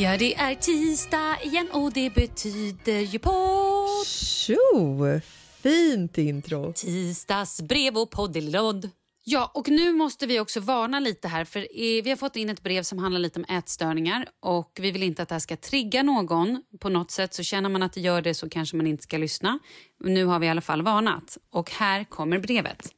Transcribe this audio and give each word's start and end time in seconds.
Ja, 0.00 0.16
det 0.16 0.34
är 0.34 0.54
tisdag 0.54 1.38
igen 1.42 1.68
och 1.72 1.92
det 1.92 2.14
betyder 2.14 3.00
ju 3.00 3.18
på 3.18 3.32
Tjo! 4.06 5.20
Fint 5.62 6.18
intro! 6.18 6.72
tisdagsbrev 6.72 7.98
och 7.98 8.10
poddelilodd. 8.10 8.90
Ja, 9.24 9.50
och 9.54 9.68
nu 9.68 9.92
måste 9.92 10.26
vi 10.26 10.40
också 10.40 10.60
varna 10.60 11.00
lite 11.00 11.28
här 11.28 11.44
för 11.44 11.66
vi 12.02 12.10
har 12.10 12.16
fått 12.16 12.36
in 12.36 12.50
ett 12.50 12.62
brev 12.62 12.82
som 12.82 12.98
handlar 12.98 13.20
lite 13.20 13.40
om 13.40 13.56
ätstörningar 13.56 14.26
och 14.42 14.78
vi 14.80 14.90
vill 14.90 15.02
inte 15.02 15.22
att 15.22 15.28
det 15.28 15.34
här 15.34 15.40
ska 15.40 15.56
trigga 15.56 16.02
någon 16.02 16.62
på 16.80 16.88
något 16.88 17.10
sätt 17.10 17.34
så 17.34 17.42
känner 17.42 17.68
man 17.68 17.82
att 17.82 17.92
det 17.92 18.00
gör 18.00 18.22
det 18.22 18.34
så 18.34 18.48
kanske 18.48 18.76
man 18.76 18.86
inte 18.86 19.02
ska 19.02 19.18
lyssna. 19.18 19.58
Nu 20.04 20.24
har 20.24 20.38
vi 20.38 20.46
i 20.46 20.50
alla 20.50 20.60
fall 20.60 20.82
varnat 20.82 21.38
och 21.52 21.70
här 21.70 22.04
kommer 22.04 22.38
brevet. 22.38 22.94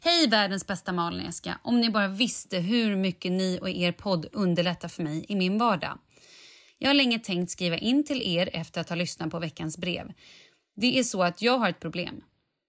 Hej 0.00 0.28
världens 0.28 0.66
bästa 0.66 0.92
Malin 0.92 1.32
Om 1.62 1.80
ni 1.80 1.90
bara 1.90 2.08
visste 2.08 2.58
hur 2.58 2.96
mycket 2.96 3.32
ni 3.32 3.58
och 3.62 3.70
er 3.70 3.92
podd 3.92 4.26
underlättar 4.32 4.88
för 4.88 5.02
mig 5.02 5.26
i 5.28 5.36
min 5.36 5.58
vardag. 5.58 5.98
Jag 6.78 6.88
har 6.88 6.94
länge 6.94 7.18
tänkt 7.18 7.50
skriva 7.50 7.78
in 7.78 8.04
till 8.04 8.22
er 8.22 8.50
efter 8.52 8.80
att 8.80 8.88
ha 8.88 8.96
lyssnat 8.96 9.30
på 9.30 9.38
veckans 9.38 9.78
brev. 9.78 10.12
Det 10.76 10.98
är 10.98 11.02
så 11.02 11.22
att 11.22 11.42
jag 11.42 11.58
har 11.58 11.68
ett 11.68 11.80
problem. 11.80 12.20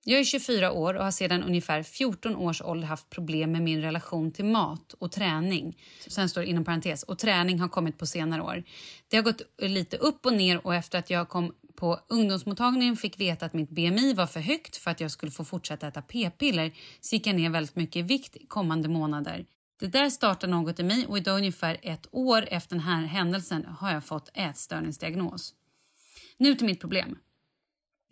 Jag 0.04 0.20
är 0.20 0.24
24 0.24 0.72
år 0.72 0.94
och 0.94 1.04
har 1.04 1.12
sedan 1.12 1.44
ungefär 1.44 1.84
14 1.84 2.36
års 2.36 2.62
ålder 2.62 2.88
haft 2.88 3.10
problem 3.10 3.52
med 3.52 3.62
min 3.62 3.82
relation 3.82 4.32
till 4.32 4.46
mat 4.46 4.94
och 5.00 5.12
träning. 5.12 5.78
Sen 6.08 6.30
står 6.30 6.42
det 6.42 6.48
inom 6.48 6.66
parentes, 6.66 7.04
och 7.04 7.20
träning 7.20 7.60
har 7.60 7.68
kommit 7.68 7.98
på 7.98 8.06
senare 8.06 8.42
år. 8.42 8.64
Det 9.08 9.18
har 9.18 9.24
gått 9.24 9.42
lite 9.58 9.98
upp 9.98 10.26
och 10.26 10.34
ner 10.34 10.68
och 10.68 10.76
efter 10.76 11.00
att 11.00 11.10
jag 11.10 11.30
kom 11.30 11.54
på 11.76 12.00
ungdomsmottagningen 12.08 12.98
fick 12.98 13.20
veta 13.20 13.46
att 13.46 13.54
mitt 13.54 13.70
BMI 13.70 14.14
var 14.14 14.28
för 14.28 14.40
högt 14.40 14.78
för 14.78 14.92
att 14.92 15.00
jag 15.00 15.12
skulle 15.12 15.32
få 15.32 15.46
fortsätta 15.46 15.88
äta 15.88 16.02
p-piller 16.02 16.72
så 17.00 17.16
gick 17.16 17.28
jag 17.28 17.36
ner 17.36 17.50
väldigt 17.50 17.76
mycket 17.76 17.96
i 17.96 18.02
vikt 18.02 18.38
kommande 18.48 18.90
månader. 18.90 19.46
Det 19.80 19.88
där 19.88 20.10
startade 20.10 20.52
något 20.52 20.80
i 20.80 20.84
mig 20.84 21.06
och 21.08 21.18
idag 21.18 21.38
ungefär 21.38 21.78
ett 21.82 22.08
år 22.12 22.48
efter 22.52 22.76
den 22.76 22.86
här 22.86 23.04
händelsen 23.04 23.66
har 23.66 23.92
jag 23.92 24.04
fått 24.04 24.30
ätstörningsdiagnos. 24.34 25.54
Nu 26.38 26.56
till 26.56 26.66
mitt 26.66 26.82
problem. 26.82 27.18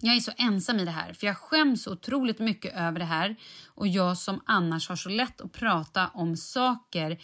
Jag 0.01 0.15
är 0.15 0.19
så 0.19 0.31
ensam 0.37 0.79
i 0.79 0.85
det 0.85 0.91
här, 0.91 1.13
för 1.13 1.27
jag 1.27 1.37
skäms 1.37 1.83
så 1.83 1.91
otroligt 1.91 2.39
mycket 2.39 2.75
över 2.75 2.99
det 2.99 3.05
här 3.05 3.35
och 3.65 3.87
jag 3.87 4.17
som 4.17 4.41
annars 4.45 4.89
har 4.89 4.95
så 4.95 5.09
lätt 5.09 5.41
att 5.41 5.51
prata 5.51 6.07
om 6.07 6.37
saker 6.37 7.21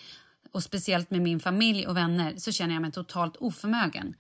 och 0.51 0.63
speciellt 0.63 1.12
med 1.12 1.22
min 1.22 1.39
familj 1.39 1.88
och 1.88 1.98
vänner 1.98 2.38
så 2.38 2.51
känner 2.51 2.74
jag 2.74 2.81
mig 2.81 2.92
totalt 2.92 3.36
oförmögen. 3.36 4.16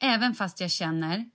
Även 0.00 0.34
fast 0.34 0.60
jag 0.60 0.70
känner 0.70 1.30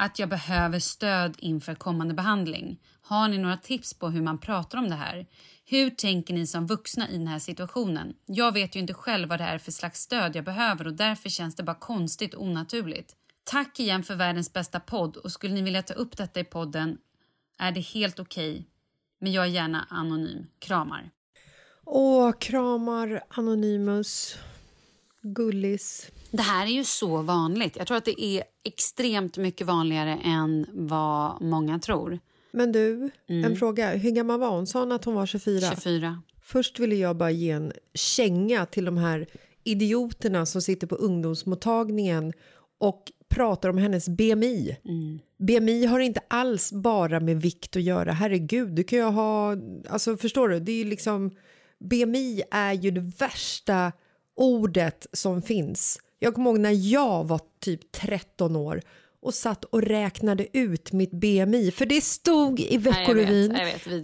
att 0.00 0.18
jag 0.18 0.28
behöver 0.28 0.78
stöd 0.78 1.34
inför 1.38 1.74
kommande 1.74 2.14
behandling. 2.14 2.80
Har 3.02 3.28
ni 3.28 3.38
några 3.38 3.56
tips 3.56 3.94
på 3.94 4.08
hur 4.08 4.22
man 4.22 4.38
pratar 4.38 4.78
om 4.78 4.88
det 4.88 4.94
här? 4.94 5.26
Hur 5.64 5.90
tänker 5.90 6.34
ni 6.34 6.46
som 6.46 6.66
vuxna 6.66 7.08
i 7.08 7.12
den 7.18 7.26
här 7.26 7.38
situationen? 7.38 8.14
Jag 8.26 8.52
vet 8.52 8.76
ju 8.76 8.80
inte 8.80 8.94
själv 8.94 9.28
vad 9.28 9.40
det 9.40 9.44
är 9.44 9.58
för 9.58 9.72
slags 9.72 10.00
stöd 10.00 10.36
jag 10.36 10.44
behöver 10.44 10.86
och 10.86 10.94
därför 10.94 11.28
känns 11.28 11.54
det 11.54 11.62
bara 11.62 11.76
konstigt 11.76 12.34
och 12.34 12.42
onaturligt. 12.42 13.16
Tack 13.44 13.80
igen 13.80 14.02
för 14.02 14.14
världens 14.14 14.52
bästa 14.52 14.80
podd 14.80 15.16
och 15.16 15.32
skulle 15.32 15.54
ni 15.54 15.62
vilja 15.62 15.82
ta 15.82 15.94
upp 15.94 16.16
detta 16.16 16.40
i 16.40 16.44
podden 16.44 16.98
är 17.58 17.72
det 17.72 17.80
helt 17.80 18.20
okej. 18.20 18.52
Okay, 18.52 18.64
men 19.20 19.32
jag 19.32 19.44
är 19.44 19.48
gärna 19.48 19.86
anonym. 19.90 20.46
Kramar. 20.58 21.10
Åh, 21.84 22.32
kramar 22.32 23.22
Anonymous. 23.28 24.38
Gullis. 25.22 26.10
Det 26.30 26.42
här 26.42 26.66
är 26.66 26.70
ju 26.70 26.84
så 26.84 27.22
vanligt. 27.22 27.76
Jag 27.76 27.86
tror 27.86 27.96
att 27.96 28.04
det 28.04 28.24
är 28.24 28.44
extremt 28.64 29.36
mycket 29.36 29.66
vanligare 29.66 30.18
än 30.24 30.66
vad 30.72 31.42
många 31.42 31.78
tror. 31.78 32.18
Men 32.52 32.72
du, 32.72 33.10
mm. 33.28 33.44
en 33.44 33.56
fråga. 33.56 33.90
Hur 33.90 34.10
gammal 34.10 34.40
var 34.40 34.50
hon? 34.50 34.66
Sa 34.66 34.80
hon 34.80 34.92
att 34.92 35.04
hon 35.04 35.14
var 35.14 35.26
24? 35.26 35.60
24. 35.60 36.22
Först 36.42 36.78
ville 36.78 36.94
jag 36.94 37.16
bara 37.16 37.30
ge 37.30 37.50
en 37.50 37.72
känga 37.94 38.66
till 38.66 38.84
de 38.84 38.96
här 38.96 39.26
idioterna 39.64 40.46
som 40.46 40.62
sitter 40.62 40.86
på 40.86 40.94
ungdomsmottagningen 40.94 42.32
och 42.78 43.12
pratar 43.28 43.68
om 43.68 43.78
hennes 43.78 44.08
BMI. 44.08 44.76
Mm. 44.84 45.18
BMI 45.38 45.86
har 45.86 46.00
inte 46.00 46.20
alls 46.28 46.72
bara 46.72 47.20
med 47.20 47.40
vikt 47.40 47.76
att 47.76 47.82
göra. 47.82 48.12
Herregud, 48.12 48.74
du 48.74 48.84
kan 48.84 48.98
ju 48.98 49.04
ha... 49.04 49.56
Alltså, 49.88 50.16
förstår 50.16 50.48
du? 50.48 50.60
Det 50.60 50.72
är 50.72 50.84
liksom... 50.84 51.30
BMI 51.78 52.42
är 52.50 52.72
ju 52.72 52.90
det 52.90 53.00
värsta 53.00 53.92
ordet 54.40 55.06
som 55.12 55.42
finns. 55.42 55.98
Jag 56.18 56.34
kommer 56.34 56.50
ihåg 56.50 56.60
när 56.60 56.92
jag 56.92 57.24
var 57.24 57.40
typ 57.60 57.92
13 57.92 58.56
år 58.56 58.82
och 59.22 59.34
satt 59.34 59.64
och 59.64 59.82
räknade 59.82 60.58
ut 60.58 60.92
mitt 60.92 61.10
BMI. 61.10 61.70
För 61.70 61.86
det 61.86 62.00
stod 62.00 62.60
i 62.60 62.76
Veckorevyn 62.76 63.56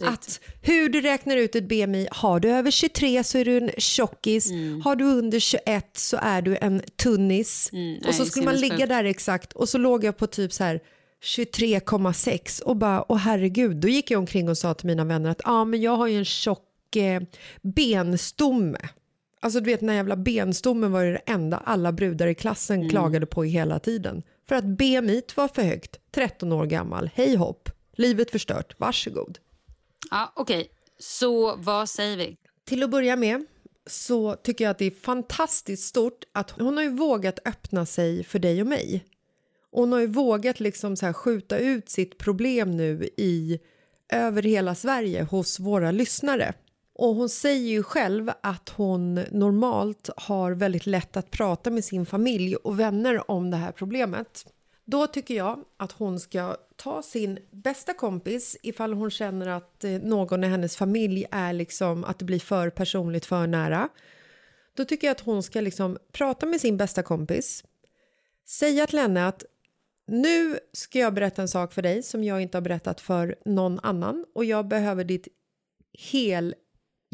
att 0.03 0.41
hur 0.63 0.89
du 0.89 1.01
räknar 1.01 1.37
ut 1.37 1.55
ett 1.55 1.69
BMI, 1.69 2.09
har 2.11 2.41
du 2.41 2.51
över 2.51 2.71
23 2.71 3.25
så 3.25 3.39
är 3.39 3.45
du 3.45 3.57
en 3.57 3.71
tjockis, 3.79 4.51
mm. 4.51 4.81
har 4.81 4.97
du 4.97 5.05
under 5.05 5.39
21 5.39 5.91
så 5.93 6.19
är 6.23 6.43
du 6.43 6.57
en 6.61 6.83
tunnis. 7.03 7.71
Mm, 7.73 7.99
och 8.09 8.15
så 8.15 8.25
skulle 8.27 8.45
man 8.45 8.57
ligga 8.57 8.87
där 8.87 9.05
exakt 9.05 9.53
och 9.53 9.69
så 9.69 9.79
låg 9.79 10.05
jag 10.05 10.17
på 10.17 10.27
typ 10.27 10.53
så 10.53 10.65
här 10.65 10.81
23,6 11.25 12.63
och 12.63 12.77
bara, 12.77 13.13
åh 13.13 13.19
herregud, 13.19 13.77
då 13.77 13.89
gick 13.89 14.11
jag 14.11 14.19
omkring 14.19 14.49
och 14.49 14.59
sa 14.59 14.75
till 14.75 14.87
mina 14.87 15.05
vänner 15.05 15.31
att 15.31 15.41
ah, 15.45 15.65
men 15.65 15.81
jag 15.81 15.97
har 15.97 16.07
ju 16.07 16.19
en 16.19 16.25
tjock 16.25 16.97
eh, 16.97 17.23
benstomme. 17.63 18.79
Alltså 19.47 19.61
du 19.61 19.71
vet 19.71 19.81
den 19.81 19.89
här 19.89 19.97
jävla 19.97 20.17
benstommen 20.17 20.93
var 20.93 21.05
det 21.05 21.17
enda 21.27 21.57
alla 21.57 21.93
brudar 21.93 22.27
i 22.27 22.35
klassen 22.35 22.77
mm. 22.77 22.91
klagade 22.91 23.27
på 23.27 23.45
hela 23.45 23.79
tiden. 23.79 24.23
För 24.49 24.55
att 24.55 24.65
BMI 24.65 25.23
var 25.37 25.49
för 25.49 25.63
högt, 25.63 26.01
13 26.11 26.53
år 26.53 26.67
gammal, 26.67 27.11
hej 27.15 27.37
hopp, 27.37 27.71
livet 27.93 28.31
förstört, 28.31 28.75
varsågod. 28.81 29.39
Ja, 30.11 30.33
Okej, 30.37 30.61
okay. 30.61 30.69
så 30.99 31.57
vad 31.57 31.89
säger 31.89 32.17
vi? 32.17 32.37
Till 32.65 32.83
att 32.83 32.91
börja 32.91 33.17
med 33.17 33.47
så 33.87 34.35
tycker 34.35 34.65
jag 34.65 34.71
att 34.71 34.79
det 34.79 34.85
är 34.87 34.91
fantastiskt 34.91 35.89
stort 35.89 36.25
att 36.33 36.51
hon 36.51 36.77
har 36.77 36.85
ju 36.85 36.91
vågat 36.91 37.39
öppna 37.45 37.87
sig 37.87 38.25
för 38.25 38.39
dig 38.39 38.61
och 38.61 38.67
mig. 38.67 39.05
Hon 39.71 39.93
har 39.93 40.01
ju 40.01 40.07
vågat 40.07 40.61
liksom 40.61 40.97
så 40.97 41.07
här 41.07 41.13
skjuta 41.13 41.59
ut 41.59 41.89
sitt 41.89 42.19
problem 42.19 42.71
nu 42.71 43.09
i 43.17 43.59
över 44.13 44.43
hela 44.43 44.75
Sverige 44.75 45.23
hos 45.23 45.61
våra 45.61 45.91
lyssnare. 45.91 46.55
Och 46.99 47.15
hon 47.15 47.29
säger 47.29 47.71
ju 47.71 47.83
själv 47.83 48.31
att 48.41 48.69
hon 48.69 49.15
normalt 49.15 50.11
har 50.17 50.53
väldigt 50.53 50.87
lätt 50.87 51.17
att 51.17 51.31
prata 51.31 51.71
med 51.71 51.85
sin 51.85 52.07
familj 52.07 52.57
och 52.57 52.81
vänner 52.81 53.31
om 53.31 53.51
det 53.51 53.57
här 53.57 53.73
problemet. 53.73 54.47
Då 54.85 55.07
tycker 55.07 55.35
jag 55.35 55.65
att 55.77 55.93
hon 55.93 56.21
ska 56.21 56.57
ta 56.77 57.03
sin 57.03 57.39
bästa 57.51 57.95
kompis 57.95 58.57
ifall 58.63 58.93
hon 58.93 59.11
känner 59.11 59.47
att 59.47 59.85
eh, 59.85 59.91
någon 59.91 60.45
i 60.45 60.47
hennes 60.47 60.77
familj 60.77 61.27
är 61.31 61.53
liksom 61.53 62.05
att 62.05 62.19
det 62.19 62.25
blir 62.25 62.39
för 62.39 62.71
personligt, 62.71 63.27
för 63.27 63.47
nära. 63.47 63.89
Då 64.77 64.85
tycker 64.85 65.07
jag 65.07 65.13
att 65.13 65.21
hon 65.21 65.43
ska 65.43 65.61
liksom 65.61 65.99
prata 66.13 66.47
med 66.47 66.61
sin 66.61 66.77
bästa 66.77 67.03
kompis. 67.03 67.65
Säga 68.49 68.87
till 68.87 68.99
henne 68.99 69.27
att 69.27 69.45
nu 70.07 70.59
ska 70.73 70.99
jag 70.99 71.15
berätta 71.15 71.43
en 71.43 71.49
sak 71.49 71.73
för 71.73 71.83
dig 71.83 72.03
som 72.03 72.25
jag 72.25 72.41
inte 72.41 72.57
har 72.57 72.63
berättat 72.63 73.01
för 73.01 73.37
någon 73.45 73.81
annan 73.83 74.25
och 74.35 74.45
jag 74.45 74.69
behöver 74.69 75.05
ditt 75.05 75.29
hel 75.93 76.55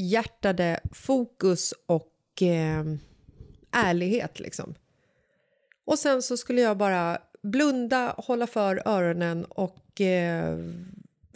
hjärtade 0.02 0.80
fokus 0.92 1.74
och 1.86 2.42
eh, 2.42 2.84
ärlighet. 3.70 4.40
Liksom. 4.40 4.74
Och 5.84 5.98
sen 5.98 6.22
så 6.22 6.36
skulle 6.36 6.60
jag 6.60 6.76
bara 6.76 7.18
blunda, 7.42 8.14
hålla 8.18 8.46
för 8.46 8.82
öronen 8.88 9.44
och 9.44 10.00
eh, 10.00 10.58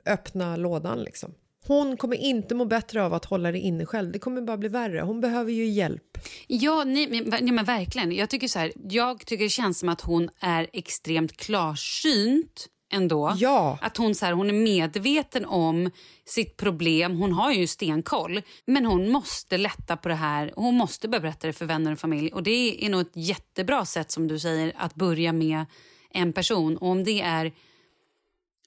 öppna 0.06 0.56
lådan. 0.56 1.02
Liksom. 1.02 1.34
Hon 1.66 1.96
kommer 1.96 2.16
inte 2.16 2.54
må 2.54 2.64
bättre 2.64 3.04
av 3.04 3.14
att 3.14 3.24
hålla 3.24 3.52
det 3.52 3.58
inne 3.58 3.86
själv. 3.86 4.12
Det 4.12 4.18
kommer 4.18 4.42
bara 4.42 4.56
bli 4.56 4.68
värre. 4.68 5.00
Hon 5.00 5.20
behöver 5.20 5.52
ju 5.52 5.66
hjälp. 5.66 6.18
Ja, 6.46 6.84
nej, 6.84 7.24
nej, 7.26 7.52
men 7.52 7.64
verkligen. 7.64 8.12
Jag 8.12 8.30
tycker, 8.30 8.48
så 8.48 8.58
här, 8.58 8.72
jag 8.88 9.26
tycker 9.26 9.44
det 9.44 9.50
känns 9.50 9.78
som 9.78 9.88
att 9.88 10.00
hon 10.00 10.30
är 10.40 10.66
extremt 10.72 11.36
klarsynt 11.36 12.68
ändå. 12.92 13.34
Ja. 13.36 13.78
Att 13.80 13.96
hon, 13.96 14.14
så 14.14 14.26
här, 14.26 14.32
hon 14.32 14.48
är 14.48 14.52
medveten 14.52 15.44
om 15.44 15.90
sitt 16.24 16.56
problem. 16.56 17.16
Hon 17.16 17.32
har 17.32 17.52
ju 17.52 17.66
stenkoll. 17.66 18.42
Men 18.64 18.86
hon 18.86 19.10
måste 19.10 19.58
lätta 19.58 19.96
på 19.96 20.08
det 20.08 20.14
här. 20.14 20.52
Hon 20.56 20.74
måste 20.74 21.08
börja 21.08 21.20
berätta 21.20 21.46
det 21.46 21.52
för 21.52 21.66
vänner 21.66 21.92
och 21.92 21.98
familj. 21.98 22.32
Och 22.32 22.42
Det 22.42 22.86
är 22.86 22.90
nog 22.90 23.00
ett 23.00 23.16
jättebra 23.16 23.84
sätt 23.84 24.10
som 24.10 24.28
du 24.28 24.38
säger 24.38 24.72
att 24.76 24.94
börja 24.94 25.32
med 25.32 25.64
en 26.10 26.32
person. 26.32 26.76
Och 26.76 26.88
om 26.88 27.04
det 27.04 27.20
är 27.20 27.52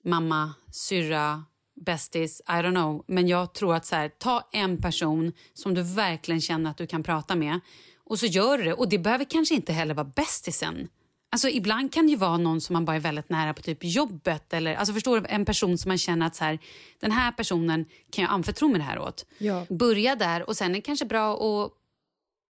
mamma, 0.04 0.54
syrra, 0.72 1.44
bästis, 1.86 2.42
I 2.48 2.51
don't 2.51 2.72
know. 2.72 3.04
Men 3.07 3.27
jag 3.27 3.54
tror 3.54 3.75
att 3.75 3.86
så 3.86 3.95
här, 3.95 4.10
ta 4.10 4.50
en 4.51 4.81
person 4.81 5.33
som 5.54 5.74
du 5.74 5.81
verkligen 5.81 6.42
känner 6.42 6.69
att 6.69 6.77
du 6.77 6.88
kan 6.88 7.04
prata 7.04 7.36
med 7.36 7.60
och 8.04 8.19
så 8.19 8.25
gör 8.25 8.57
du 8.57 8.63
det. 8.63 8.74
Och 8.74 8.89
det 8.89 9.00
behöver 9.00 9.25
kanske 9.25 9.56
inte 9.56 9.74
heller 9.74 9.94
vara 9.94 10.12
bästisen. 10.15 10.88
Alltså, 11.31 11.50
ibland 11.50 11.94
kan 11.94 12.06
det 12.06 12.12
ju 12.12 12.18
vara 12.18 12.38
någon 12.38 12.62
som 12.62 12.74
man 12.74 12.86
bara 12.86 12.96
är 12.96 13.00
väldigt 13.00 13.30
nära 13.30 13.54
på 13.54 13.62
typ 13.62 13.78
jobbet. 13.81 14.54
Eller, 14.54 14.76
alltså, 14.76 14.94
förstår 14.94 15.20
du, 15.20 15.28
En 15.30 15.46
person 15.46 15.78
som 15.78 15.90
man 15.90 15.98
känner 15.98 16.28
att 16.28 16.36
så 16.36 16.44
här, 16.44 16.60
den 17.00 17.12
här 17.12 17.31
personen 17.31 17.86
kan 18.12 18.22
jag 18.24 18.31
anförtro 18.31 18.68
mig 18.68 18.78
det 18.78 18.84
här 18.84 19.00
åt. 19.00 19.26
Ja. 19.38 19.66
Börja 19.70 20.16
där 20.16 20.50
och 20.50 20.58
sen 20.58 20.72
är 20.72 20.76
det 20.76 20.81
kanske 20.81 21.06
bra 21.06 21.34
att 21.34 21.72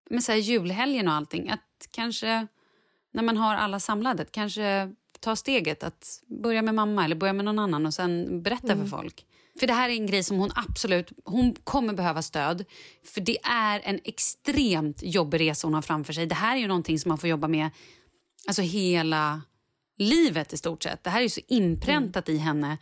med 0.09 0.23
så 0.23 0.31
här, 0.31 0.39
julhelgen 0.39 1.07
och 1.07 1.13
allting. 1.13 1.49
Att 1.49 1.87
kanske 1.91 2.47
när 3.13 3.23
man 3.23 3.37
har 3.37 3.55
alla 3.55 3.79
samlade, 3.79 4.25
kanske 4.25 4.93
ta 5.19 5.35
steget 5.35 5.83
att 5.83 6.23
börja 6.27 6.61
med 6.61 6.75
mamma 6.75 7.05
eller 7.05 7.15
börja 7.15 7.33
med 7.33 7.45
någon 7.45 7.59
annan 7.59 7.85
och 7.85 7.93
sen 7.93 8.41
berätta 8.43 8.73
mm. 8.73 8.79
för 8.79 8.97
folk. 8.97 9.25
För 9.59 9.67
det 9.67 9.73
här 9.73 9.89
är 9.89 9.93
en 9.93 10.07
grej 10.07 10.23
som 10.23 10.37
hon 10.37 10.51
absolut 10.55 11.11
hon 11.25 11.55
kommer 11.63 11.93
behöva 11.93 12.21
stöd. 12.21 12.65
För 13.05 13.21
det 13.21 13.37
är 13.43 13.81
en 13.83 13.99
extremt 14.03 15.03
jobbig 15.03 15.39
resa 15.39 15.67
hon 15.67 15.73
har 15.73 15.81
framför 15.81 16.13
sig. 16.13 16.25
Det 16.25 16.35
här 16.35 16.55
är 16.55 16.59
ju 16.59 16.67
någonting 16.67 16.99
som 16.99 17.09
man 17.09 17.17
får 17.17 17.29
jobba 17.29 17.47
med 17.47 17.69
alltså 18.49 18.61
hela 18.61 19.41
livet 19.97 20.53
i 20.53 20.57
stort 20.57 20.83
sett. 20.83 21.03
Det 21.03 21.09
här 21.09 21.21
är 21.21 21.27
så 21.27 21.41
inpräntat 21.47 22.29
mm. 22.29 22.39
i 22.39 22.43
henne 22.43 22.77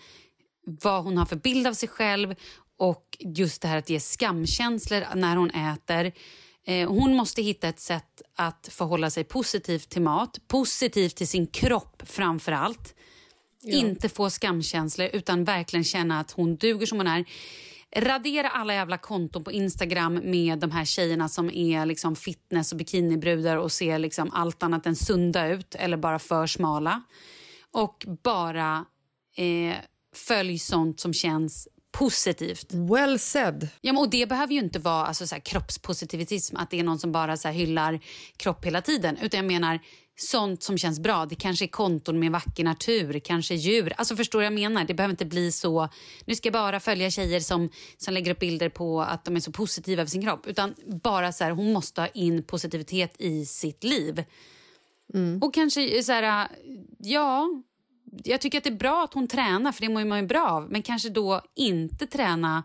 vad 0.66 1.04
hon 1.04 1.18
har 1.18 1.26
för 1.26 1.36
bild 1.36 1.68
av 1.68 1.74
sig 1.74 1.90
själv 1.90 2.36
och 2.78 3.18
just 3.20 3.62
det 3.62 3.68
här 3.68 3.78
att 3.78 3.90
ge 3.90 4.00
skamkänslor 4.00 5.16
när 5.16 5.36
hon 5.36 5.50
äter. 5.50 6.12
Eh, 6.66 6.90
hon 6.90 7.16
måste 7.16 7.42
hitta 7.42 7.68
ett 7.68 7.80
sätt 7.80 8.22
att 8.36 8.70
förhålla 8.72 9.10
sig 9.10 9.24
positivt 9.24 9.90
till 9.90 10.02
mat, 10.02 10.48
positivt 10.48 11.16
till 11.16 11.28
sin 11.28 11.48
kropp 11.48 12.04
framför 12.06 12.52
allt. 12.52 12.96
Ja. 13.62 13.78
Inte 13.78 14.10
få 14.10 14.30
skamkänslor 14.30 15.10
utan 15.14 15.44
verkligen 15.44 15.84
känna 15.84 16.20
att 16.20 16.32
hon 16.32 16.56
duger 16.56 16.86
som 16.86 16.98
hon 16.98 17.08
är. 17.08 17.26
Radera 17.98 18.50
alla 18.50 18.74
jävla 18.74 18.98
konton 18.98 19.44
på 19.44 19.52
Instagram 19.52 20.14
med 20.24 20.60
de 20.60 20.72
här 20.72 20.86
tjejerna 20.86 21.30
som 21.30 21.50
är 21.50 21.86
liksom 21.86 22.16
fitness 22.16 22.72
och 22.72 22.78
bikinibrudar 22.78 23.58
och 23.58 23.72
ser 23.72 24.00
liksom 24.00 24.32
allt 24.34 24.64
annat 24.64 24.86
än 24.86 24.96
sunda 24.96 25.48
ut 25.48 25.76
eller 25.76 25.98
bara 25.98 26.20
för 26.20 26.48
smala. 26.48 27.04
Och 27.72 28.06
bara 28.24 28.86
eh, 29.36 29.76
följ 30.16 30.60
sånt 30.60 31.00
som 31.00 31.14
känns 31.14 31.68
positivt. 31.92 32.74
Well 32.74 33.20
said. 33.20 33.70
Ja, 33.82 33.94
men, 33.94 34.02
och 34.02 34.10
Det 34.10 34.30
behöver 34.30 34.54
ju 34.54 34.60
inte 34.60 34.80
vara 34.80 35.06
alltså, 35.06 35.28
så 35.28 35.36
här, 35.36 35.42
kroppspositivism, 35.42 36.58
att 36.58 36.70
det 36.70 36.80
är 36.80 36.84
någon 36.84 37.00
som 37.00 37.12
bara 37.12 37.38
så 37.38 37.48
här, 37.48 37.56
hyllar 37.56 38.00
kropp 38.38 38.66
hela 38.66 38.82
tiden. 38.82 39.18
Utan 39.22 39.38
jag 39.38 39.48
menar 39.48 39.80
sånt 40.20 40.64
som 40.64 40.78
känns 40.78 41.00
bra. 41.00 41.26
Det 41.26 41.36
kanske 41.36 41.66
är 41.66 41.68
konton 41.68 42.20
med 42.20 42.32
vacker 42.32 42.64
natur, 42.64 43.20
kanske 43.20 43.56
djur. 43.56 43.94
Alltså 43.98 44.16
förstår 44.16 44.44
jag 44.44 44.54
menar? 44.54 44.86
Det 44.86 44.94
behöver 44.94 45.14
inte 45.14 45.26
bli 45.26 45.52
så, 45.52 45.90
nu 46.26 46.36
ska 46.36 46.48
jag 46.48 46.54
bara 46.54 46.80
följa 46.80 47.12
tjejer 47.12 47.40
som, 47.40 47.70
som 47.98 48.14
lägger 48.14 48.32
upp 48.32 48.40
bilder 48.40 48.70
på 48.70 49.02
att 49.02 49.26
de 49.26 49.36
är 49.36 49.40
så 49.40 49.52
positiva 49.52 50.02
över 50.02 50.10
sin 50.10 50.22
kropp. 50.22 50.48
Utan 50.48 50.76
bara 50.86 51.32
så 51.32 51.44
här, 51.44 51.52
hon 51.52 51.74
måste 51.74 52.02
ha 52.02 52.08
in 52.08 52.44
positivitet 52.44 53.16
i 53.20 53.46
sitt 53.46 53.84
liv. 53.84 54.24
Mm. 55.14 55.40
Och 55.44 55.54
kanske 55.54 56.04
så 56.04 56.12
här, 56.12 56.48
ja, 56.98 57.50
jag 58.24 58.42
tycker 58.42 58.58
att 58.58 58.64
det 58.64 58.70
är 58.70 58.76
bra 58.76 59.04
att 59.04 59.14
hon 59.14 59.28
tränar, 59.28 59.72
för 59.72 59.82
det 59.82 59.90
mår 59.90 60.06
man 60.06 60.20
ju 60.20 60.28
bra 60.28 60.50
av. 60.50 60.72
Men 60.72 60.82
kanske 60.82 61.10
då 61.10 61.42
inte 61.56 62.08
träna 62.08 62.64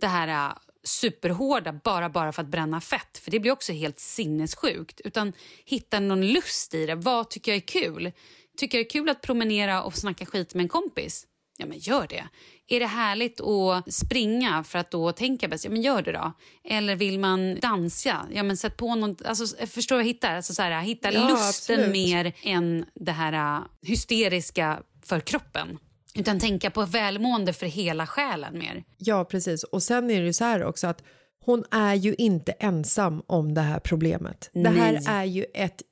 det 0.00 0.06
här 0.06 0.54
superhårda 0.84 1.72
bara, 1.72 2.08
bara 2.08 2.32
för 2.32 2.42
att 2.42 2.48
bränna 2.48 2.80
fett. 2.80 3.18
För 3.18 3.30
Det 3.30 3.40
blir 3.40 3.52
också 3.52 3.72
helt 3.72 3.98
sinnessjukt. 4.00 5.00
Utan 5.04 5.32
hitta 5.64 6.00
någon 6.00 6.26
lust 6.26 6.74
i 6.74 6.86
det. 6.86 6.94
Vad 6.94 7.30
tycker 7.30 7.52
jag 7.52 7.56
är 7.56 7.66
kul? 7.66 8.12
Tycker 8.56 8.78
jag 8.78 8.84
det 8.84 8.88
är 8.88 8.90
kul 8.90 9.08
att 9.08 9.22
promenera 9.22 9.82
och 9.82 9.94
snacka 9.96 10.26
skit 10.26 10.54
med 10.54 10.62
en 10.62 10.68
kompis? 10.68 11.26
Ja, 11.56 11.66
men 11.66 11.78
gör 11.78 12.06
det. 12.06 12.28
Är 12.68 12.80
det 12.80 12.86
härligt 12.86 13.40
att 13.40 13.94
springa 13.94 14.64
för 14.64 14.78
att 14.78 14.90
då 14.90 15.12
tänka 15.12 15.48
bäst? 15.48 15.64
Ja, 15.64 15.70
men 15.70 15.82
gör 15.82 16.02
det 16.02 16.12
då. 16.12 16.32
Eller 16.64 16.96
vill 16.96 17.18
man 17.18 17.60
dansa? 17.60 18.26
Ja, 18.32 18.42
men 18.42 18.56
sätt 18.56 18.76
på 18.76 18.94
något. 18.94 19.22
Alltså, 19.22 19.66
förstår 19.66 19.98
jag 19.98 20.04
hittar? 20.04 20.36
Alltså, 20.36 20.54
så 20.54 20.62
här, 20.62 20.80
hitta 20.80 21.12
Ja, 21.12 21.20
lusten 21.28 21.48
absolut. 21.48 21.92
mer 21.92 22.32
än 22.42 22.84
det 22.94 23.12
här 23.12 23.56
äh, 23.56 23.64
hysteriska 23.82 24.82
för 25.04 25.20
kroppen. 25.20 25.78
Utan 26.18 26.40
tänka 26.40 26.70
på 26.70 26.84
välmående 26.84 27.52
för 27.52 27.66
hela 27.66 28.06
själen 28.06 28.58
mer. 28.58 28.84
Ja, 28.98 29.24
precis. 29.24 29.64
Och 29.64 29.82
sen 29.82 30.10
är 30.10 30.20
det 30.20 30.26
ju 30.26 30.32
så 30.32 30.44
här 30.44 30.64
också 30.64 30.86
att 30.86 31.02
hon 31.44 31.64
är 31.70 31.94
ju 31.94 32.14
inte 32.14 32.52
ensam 32.52 33.22
om 33.26 33.54
det 33.54 33.60
här 33.60 33.80
problemet. 33.80 34.50
Det 34.52 34.68
här 34.68 34.92
Nej. 34.92 35.02
är 35.06 35.24
ju 35.24 35.46
ett 35.54 35.82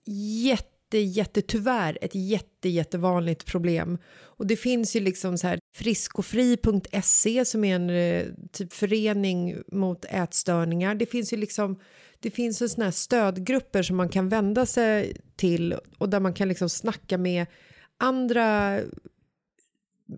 jätte, 0.44 0.98
jätte, 0.98 1.42
tyvärr 1.42 1.98
ett 2.00 2.14
jätte, 2.14 2.68
jättevanligt 2.68 3.46
problem. 3.46 3.98
Och 4.14 4.46
det 4.46 4.56
finns 4.56 4.96
ju 4.96 5.00
liksom 5.00 5.38
så 5.38 5.46
här 5.46 5.58
friskofri.se 5.74 7.44
som 7.44 7.64
är 7.64 7.74
en 7.74 7.90
eh, 7.90 8.24
typ 8.52 8.72
förening 8.72 9.56
mot 9.72 10.04
ätstörningar. 10.04 10.94
Det 10.94 11.06
finns 11.06 11.32
ju 11.32 11.36
liksom 11.36 11.78
det 12.20 12.30
finns 12.30 12.62
ju 12.62 12.68
såna 12.68 12.84
här 12.84 12.92
stödgrupper 12.92 13.82
som 13.82 13.96
man 13.96 14.08
kan 14.08 14.28
vända 14.28 14.66
sig 14.66 15.16
till 15.36 15.74
och 15.98 16.08
där 16.08 16.20
man 16.20 16.34
kan 16.34 16.48
liksom 16.48 16.68
snacka 16.68 17.18
med 17.18 17.46
andra 17.98 18.78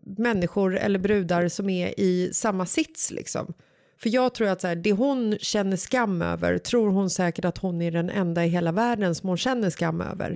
människor 0.03 0.77
eller 0.77 0.99
brudar 0.99 1.49
som 1.49 1.71
är 1.71 2.01
i 2.01 2.31
samma 2.33 2.67
sits. 2.67 3.11
Liksom. 3.11 3.55
För 3.99 4.11
jag 4.11 4.35
tror 4.35 4.49
att 4.49 4.61
så 4.61 4.67
här, 4.67 4.77
det 4.77 4.93
hon 4.93 5.37
känner 5.41 5.77
skam 5.77 6.23
över 6.23 6.59
tror 6.59 6.91
hon 6.91 7.11
säkert 7.11 7.45
att 7.45 7.59
hon 7.59 7.83
är 7.83 7.91
den 7.91 8.11
enda 8.11 8.45
i 8.45 8.49
hela 8.49 8.73
världen 8.73 9.15
som 9.15 9.29
hon 9.29 9.39
känner 9.39 9.71
skam 9.71 10.01
över. 10.01 10.35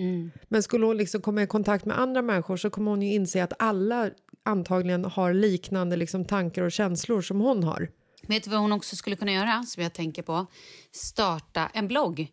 Men 0.49 0.63
skulle 0.63 0.87
hon 0.87 0.97
liksom 0.97 1.21
komma 1.21 1.43
i 1.43 1.47
kontakt 1.47 1.85
med 1.85 1.99
andra 2.01 2.23
människor 2.23 2.57
så 2.57 2.71
kommer 2.71 2.91
hon 2.91 3.03
ju 3.03 3.13
inse 3.15 3.45
att 3.45 3.53
alla 3.59 4.11
antagligen 4.45 5.05
har 5.05 5.33
liknande 5.35 5.97
liksom, 5.97 6.25
tankar 6.25 6.63
och 6.63 6.73
känslor 6.73 7.21
som 7.23 7.41
hon 7.41 7.65
har. 7.65 7.89
Vet 8.29 8.45
du 8.45 8.51
vad 8.51 8.61
hon 8.61 8.73
också 8.73 8.97
skulle 8.97 9.17
kunna 9.17 9.33
göra? 9.33 9.63
som 9.67 9.83
jag 9.83 9.93
tänker 9.93 10.23
på? 10.23 10.47
Starta 10.93 11.71
en 11.75 11.89
blogg. 11.89 12.27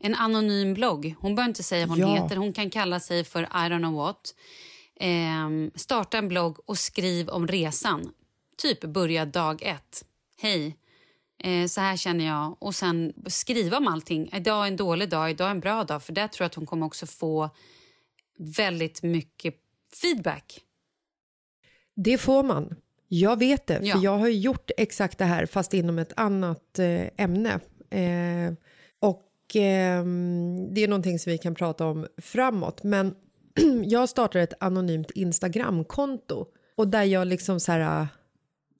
En 0.00 0.14
anonym 0.14 0.74
blogg. 0.74 1.14
Hon 1.20 1.34
behöver 1.34 1.48
inte 1.50 1.62
säga 1.62 1.86
vad 1.86 1.98
hon 2.00 2.14
Ja. 2.16 2.22
heter. 2.22 2.36
Hon 2.36 2.52
kan 2.52 2.70
kalla 2.70 3.00
sig 3.00 3.24
för 3.24 3.42
I 3.42 3.46
don't 3.46 3.78
know 3.78 3.94
what. 3.94 4.34
Ehm, 5.04 5.70
starta 5.74 6.18
en 6.18 6.28
blogg 6.28 6.58
och 6.66 6.78
skriv 6.78 7.28
om 7.28 7.46
resan. 7.46 8.12
Typ 8.56 8.80
börja 8.84 9.24
dag 9.26 9.62
ett. 9.62 10.04
Hej, 10.38 10.76
eh, 11.44 11.66
så 11.66 11.80
här 11.80 11.96
känner 11.96 12.26
jag. 12.26 12.56
Och 12.58 12.74
sen 12.74 13.12
skriva 13.26 13.76
om 13.76 13.88
allting. 13.88 14.30
Idag 14.32 14.64
är 14.64 14.68
en 14.68 14.76
dålig 14.76 15.08
dag, 15.10 15.30
idag 15.30 15.46
är 15.46 15.50
en 15.50 15.60
bra 15.60 15.84
dag. 15.84 16.02
För 16.02 16.12
där 16.12 16.28
tror 16.28 16.44
jag 16.44 16.46
att 16.46 16.54
hon 16.54 16.66
kommer 16.66 16.86
också 16.86 17.06
få 17.06 17.50
väldigt 18.38 19.02
mycket 19.02 19.54
feedback. 20.02 20.60
Det 21.94 22.18
får 22.18 22.42
man. 22.42 22.76
Jag 23.08 23.38
vet 23.38 23.66
det, 23.66 23.80
Ja. 23.82 23.94
för 23.96 24.04
jag 24.04 24.18
har 24.18 24.28
gjort 24.28 24.70
exakt 24.76 25.18
det 25.18 25.24
här 25.24 25.46
fast 25.46 25.74
inom 25.74 25.98
ett 25.98 26.12
annat 26.16 26.78
eh, 26.78 27.08
ämne. 27.16 27.60
Eh, 27.90 28.52
och 29.00 29.56
ehm, 29.56 30.74
det 30.74 30.84
är 30.84 30.88
någonting 30.88 31.18
som 31.18 31.32
vi 31.32 31.38
kan 31.38 31.54
prata 31.54 31.86
om 31.86 32.06
framåt. 32.16 32.82
Men 32.82 33.14
jag 33.84 34.08
startade 34.08 34.44
ett 34.44 34.54
anonymt 34.60 35.10
Instagramkonto 35.10 36.46
och 36.76 36.88
där 36.88 37.04
jag 37.04 37.26
liksom 37.26 37.60
så 37.60 37.72
här 37.72 38.00
uh, 38.00 38.06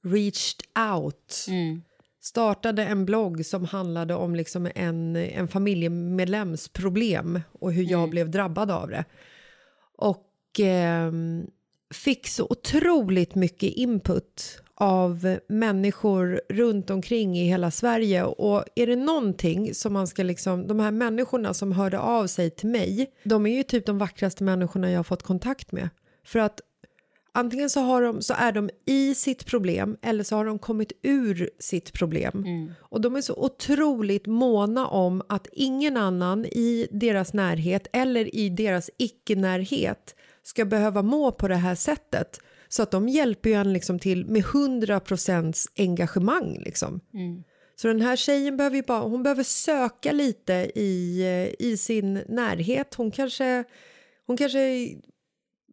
reached 0.05 0.91
out. 0.95 1.47
Startade 2.21 2.85
en 2.85 3.05
blogg 3.05 3.47
som 3.47 3.65
handlade 3.65 4.15
om 4.15 4.35
liksom 4.35 4.71
en, 4.75 5.17
en 5.17 5.49
familjemedlems 5.49 6.69
problem 6.69 7.41
och 7.53 7.73
hur 7.73 7.91
jag 7.91 8.11
blev 8.11 8.31
drabbad 8.31 8.71
av 8.71 8.89
det. 8.89 9.05
Och 9.97 10.31
ehm, 10.59 11.47
fick 11.95 12.29
så 12.29 12.47
otroligt 12.51 13.35
mycket 13.35 13.73
input 13.73 14.63
av 14.83 15.39
människor 15.49 16.41
runt 16.49 16.91
omkring 16.91 17.39
i 17.39 17.45
hela 17.45 17.71
Sverige. 17.71 18.25
Och 18.25 18.65
är 18.75 18.87
det 18.87 18.97
någonting 18.97 19.75
som 19.75 19.93
man 19.93 20.07
ska 20.07 20.23
liksom, 20.23 20.67
de 20.67 20.81
här 20.81 20.91
människorna 20.91 21.55
som 21.55 21.73
hörde 21.73 21.99
av 21.99 22.27
sig 22.27 22.51
till 22.51 22.69
mig, 22.69 23.13
de 23.25 23.47
är 23.47 23.57
ju 23.57 23.63
typ 23.63 23.87
de 23.87 23.99
vackraste 23.99 24.45
människorna 24.45 24.91
jag 24.91 24.99
har 24.99 25.05
fått 25.05 25.23
kontakt 25.23 25.73
med. 25.73 25.89
För 26.25 26.39
att 26.39 26.61
antingen 27.33 27.71
så, 27.71 27.81
har 27.81 28.03
de, 28.03 28.23
så 28.23 28.35
är 28.35 28.53
de 28.53 28.71
i 28.87 29.15
sitt 29.15 29.47
problem 29.47 29.97
eller 30.03 30.25
så 30.25 30.37
har 30.37 30.45
de 30.45 30.59
kommit 30.59 30.93
ur 31.03 31.51
sitt 31.59 31.93
problem. 31.93 32.45
Och 32.81 33.01
de 33.01 33.17
är 33.17 33.21
så 33.21 33.35
otroligt 33.35 34.27
måna 34.27 34.87
om 34.87 35.23
att 35.29 35.47
ingen 35.53 35.97
annan 35.97 36.45
i 36.45 36.89
deras 36.91 37.33
närhet 37.33 37.87
eller 37.93 38.35
i 38.35 38.49
deras 38.49 38.91
icke-närhet 38.99 40.15
ska 40.43 40.65
behöva 40.65 41.03
må 41.03 41.33
på 41.33 41.49
det 41.49 41.55
här 41.57 41.75
sättet. 41.75 42.41
Så 42.73 42.83
att 42.83 42.91
de 42.91 43.09
hjälper 43.09 43.51
ju 43.51 43.57
en 43.57 43.73
liksom 43.73 43.99
till 43.99 44.27
med 44.27 44.43
100% 44.43 45.67
engagemang. 45.77 46.59
Liksom. 46.65 47.01
Så 47.77 47.89
den 47.89 48.01
här 48.01 48.17
tjejen 48.17 48.57
behöver 48.57 48.77
ju 48.77 48.83
bara, 48.83 49.01
hon 49.01 49.23
behöver 49.23 49.43
söka 49.43 50.13
lite 50.13 50.53
i, 50.75 51.23
eh, 51.23 51.67
i 51.67 51.77
sin 51.77 52.15
närhet. 52.29 52.95
Hon 52.95 53.11
kanske, 53.11 53.65
hon 54.27 54.37
kanske 54.37 54.89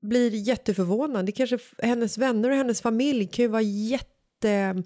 blir 0.02 0.32
jätteförvånad. 0.32 1.26
Det 1.26 1.32
kanske 1.32 1.60
hennes 1.78 2.18
vänner 2.18 2.50
och 2.50 2.56
hennes 2.56 2.82
familj 2.82 3.28
kan 3.28 3.44
ju 3.44 3.50
vara 3.50 3.62
jätte 3.62 4.84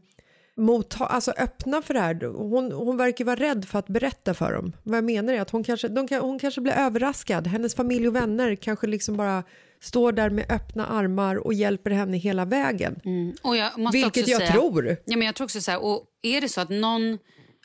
motta, 0.57 1.05
alltså 1.05 1.31
öppna 1.31 1.81
för 1.81 1.93
det 1.93 1.99
här. 1.99 2.25
Hon, 2.25 2.71
hon 2.71 2.97
verkar 2.97 3.25
vara 3.25 3.35
rädd 3.35 3.65
för 3.65 3.79
att 3.79 3.87
berätta 3.87 4.33
för 4.33 4.53
dem. 4.53 4.73
Vad 4.83 4.97
jag 4.97 5.03
menar 5.03 5.33
är 5.33 5.41
att 5.41 5.49
hon 5.49 5.63
kanske, 5.63 5.87
de 5.87 6.07
hon 6.21 6.39
kanske 6.39 6.61
blir 6.61 6.73
överraskad. 6.73 7.47
Hennes 7.47 7.75
familj 7.75 8.07
och 8.07 8.15
vänner 8.15 8.55
kanske 8.55 8.87
liksom 8.87 9.17
bara 9.17 9.43
står 9.83 10.11
där 10.11 10.29
med 10.29 10.51
öppna 10.51 10.85
armar 10.87 11.35
och 11.35 11.53
hjälper 11.53 11.91
henne 11.91 12.17
hela 12.17 12.45
vägen. 12.45 12.99
Och 13.41 13.57
jag 13.57 13.91
Vilket 13.91 14.27
jag 14.27 14.39
säga, 14.41 14.51
tror. 14.51 14.97
Ja, 15.05 15.17
men 15.17 15.25
jag 15.25 15.35
tror 15.35 15.45
också 15.45 15.61
så 15.61 15.71
här, 15.71 15.83
och 15.83 16.05
är 16.21 16.41
det 16.41 16.49
så 16.49 16.61
att 16.61 16.69
någon 16.69 17.17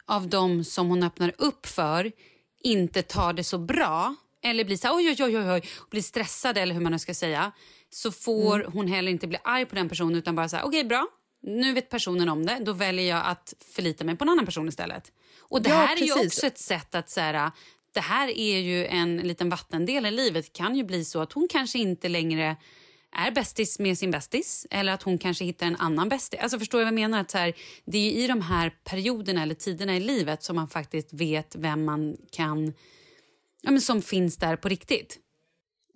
av 0.07 0.29
dem 0.29 0.65
som 0.65 0.89
hon 0.89 1.03
öppnar 1.03 1.33
upp 1.39 1.67
för 1.67 2.13
inte 2.63 3.03
tar 3.03 3.33
det 3.33 3.45
så 3.45 3.59
bra 3.59 4.15
eller 4.45 4.65
blir 4.65 4.77
så 4.77 4.87
här, 4.89 4.97
oj, 4.97 5.09
oj, 5.19 5.37
oj, 5.39 5.51
oj, 5.53 5.63
blir 5.91 6.03
stressade 6.03 6.61
eller 6.61 6.75
hur 6.75 6.81
man 6.81 6.93
nu 6.93 6.99
ska 6.99 7.15
säga 7.15 7.53
så 7.91 8.13
får 8.13 8.61
Mm. 8.61 8.73
hon 8.73 8.87
heller 8.89 9.11
inte 9.13 9.27
bli 9.27 9.39
arg 9.45 9.67
på 9.67 9.75
den 9.75 9.89
personen 9.89 10.15
utan 10.17 10.37
bara 10.37 10.49
så 10.49 10.57
här, 10.57 10.65
okej 10.67 10.85
bra, 10.85 11.07
nu 11.43 11.73
vet 11.73 11.91
personen 11.91 12.29
om 12.29 12.47
det, 12.47 12.59
då 12.61 12.73
väljer 12.73 13.09
jag 13.17 13.27
att 13.27 13.55
förlita 13.75 14.05
mig 14.05 14.17
på 14.17 14.25
en 14.25 14.29
annan 14.29 14.47
person 14.47 14.69
istället. 14.69 15.13
Och 15.41 15.63
det 15.63 15.71
Ja, 15.71 15.77
här 15.77 15.97
är 15.97 16.01
ju 16.07 16.13
precis. 16.15 16.27
också 16.33 16.47
ett 16.47 16.59
sätt 16.59 16.95
att 16.95 17.11
så 17.11 17.21
här, 17.21 17.51
det 17.95 18.01
här 18.01 18.39
är 18.39 18.59
ju 18.59 18.87
en 18.87 19.17
liten 19.17 19.49
vattendel 19.49 20.07
i 20.07 20.11
livet. 20.11 20.45
Det 20.45 20.53
kan 20.53 20.77
ju 20.77 20.85
bli 20.85 21.05
så 21.05 21.21
att 21.21 21.33
hon 21.33 21.49
kanske 21.51 21.79
inte 21.79 22.09
längre 22.09 22.57
är 23.13 23.31
bästis 23.31 23.79
med 23.79 23.99
sin 23.99 24.11
bästis 24.11 24.67
eller 24.71 24.93
att 24.93 25.03
hon 25.03 25.19
kanske 25.19 25.45
hittar 25.45 25.67
en 25.67 25.77
annan 25.77 26.09
bästis. 26.09 26.41
Alltså 26.41 26.59
förstår 26.59 26.81
jag 26.81 26.87
vad 26.87 26.93
jag 26.93 27.01
menar? 27.01 27.21
Att 27.21 27.31
så 27.31 27.39
här, 27.39 27.53
det 27.85 27.99
är 27.99 28.03
ju 28.03 28.11
i 28.11 28.27
de 28.27 28.41
här 28.41 28.71
perioderna 28.85 29.43
eller 29.43 29.55
tiderna 29.55 29.97
i 29.97 30.01
livet 30.01 30.43
som 30.43 30.57
man 30.57 30.69
faktiskt 30.69 31.13
vet 31.13 31.57
vem 31.57 31.85
man 31.85 32.17
kan, 32.33 32.75
ja 33.63 33.71
men 33.71 33.81
som 33.81 34.03
finns 34.03 34.37
där 34.37 34.57
på 34.57 34.69
riktigt. 34.69 35.19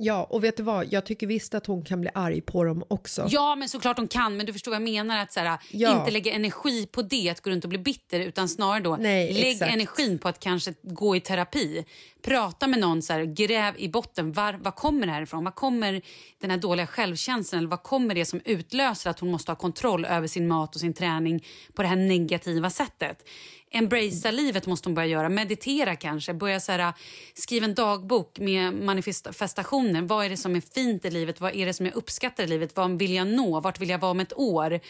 Ja, 0.05 0.27
och 0.31 0.45
vet 0.45 0.57
du 0.57 0.63
vad? 0.63 0.93
Jag 0.93 1.07
tycker 1.07 1.27
visst 1.27 1.55
att 1.55 1.67
hon 1.67 1.85
kan 1.85 2.01
bli 2.01 2.11
arg 2.15 2.41
på 2.41 2.65
dem 2.65 2.85
också. 2.89 3.27
Ja, 3.31 3.55
men 3.57 3.69
såklart 3.69 3.97
de 3.97 4.09
kan. 4.09 4.37
Men 4.37 4.47
du 4.47 4.53
förstår 4.53 4.71
vad 4.71 4.77
jag 4.81 4.91
menar. 4.91 5.19
Att 5.19 5.33
så 5.33 5.41
här, 5.41 5.59
Ja. 5.71 5.99
Inte 5.99 6.11
lägga 6.11 6.33
energi 6.33 6.87
på 6.87 7.03
det, 7.03 7.29
att 7.31 7.41
gå 7.41 7.51
runt 7.51 7.65
och 7.65 7.69
bli 7.71 7.79
bitter. 7.79 8.21
Utan 8.21 8.49
snarare 8.49 8.81
då, 8.81 8.97
Nej, 8.97 9.33
lägg 9.33 9.53
exakt. 9.53 9.73
energin 9.73 10.19
på 10.19 10.29
att 10.29 10.39
kanske 10.41 10.75
gå 10.83 11.17
i 11.17 11.21
terapi. 11.21 11.85
Prata 12.23 12.67
med 12.67 12.81
någon, 12.81 13.03
så 13.03 13.13
här, 13.13 13.25
gräv 13.25 13.75
i 13.79 13.89
botten. 13.89 14.33
Var, 14.33 14.53
var 14.53 14.71
kommer 14.73 15.07
det 15.07 15.13
här 15.13 15.23
ifrån? 15.23 15.45
Var 15.45 15.53
kommer 15.53 16.03
den 16.41 16.51
här 16.51 16.59
dåliga 16.59 16.87
självkänslan? 16.87 17.59
Eller 17.59 17.69
vad 17.69 17.83
kommer 17.83 18.15
det 18.15 18.25
som 18.25 18.41
utlöser 18.45 19.11
att 19.11 19.19
hon 19.21 19.31
måste 19.31 19.51
ha 19.53 19.57
kontroll 19.57 20.05
över 20.05 20.27
sin 20.27 20.49
mat 20.49 20.75
och 20.75 20.81
sin 20.81 20.95
träning 20.95 21.45
på 21.75 21.83
det 21.83 21.89
här 21.89 21.97
negativa 21.97 22.71
sättet? 22.71 23.29
Embracea 23.73 24.31
livet 24.31 24.67
måste 24.67 24.89
hon 24.89 24.95
börja 24.95 25.09
göra. 25.09 25.29
Meditera 25.29 25.97
kanske. 25.97 26.35
Börja 26.35 26.61
så 26.61 26.73
här, 26.73 26.93
skriva 27.35 27.65
en 27.65 27.75
dagbok 27.75 28.39
med 28.39 28.75
manifestationer. 28.75 30.03
Vad 30.03 30.25
är 30.25 30.31
det 30.31 30.37
som 30.37 30.57
är 30.57 30.61
fint 30.61 31.05
i 31.05 31.11
livet? 31.11 31.41
Vad 31.41 31.55
är 31.55 31.67
det 31.67 31.75
som 31.75 31.87
jag 31.87 31.95
uppskattar 31.95 32.45
i 32.45 32.47
livet? 32.47 32.77
Vad 32.77 32.99
vill 32.99 33.15
jag 33.15 33.27
nå? 33.27 33.61
Vart 33.61 33.81
vill 33.81 33.89
jag 33.89 33.99
vara 33.99 34.11
om 34.11 34.21
ett 34.21 34.39
år? 34.39 34.81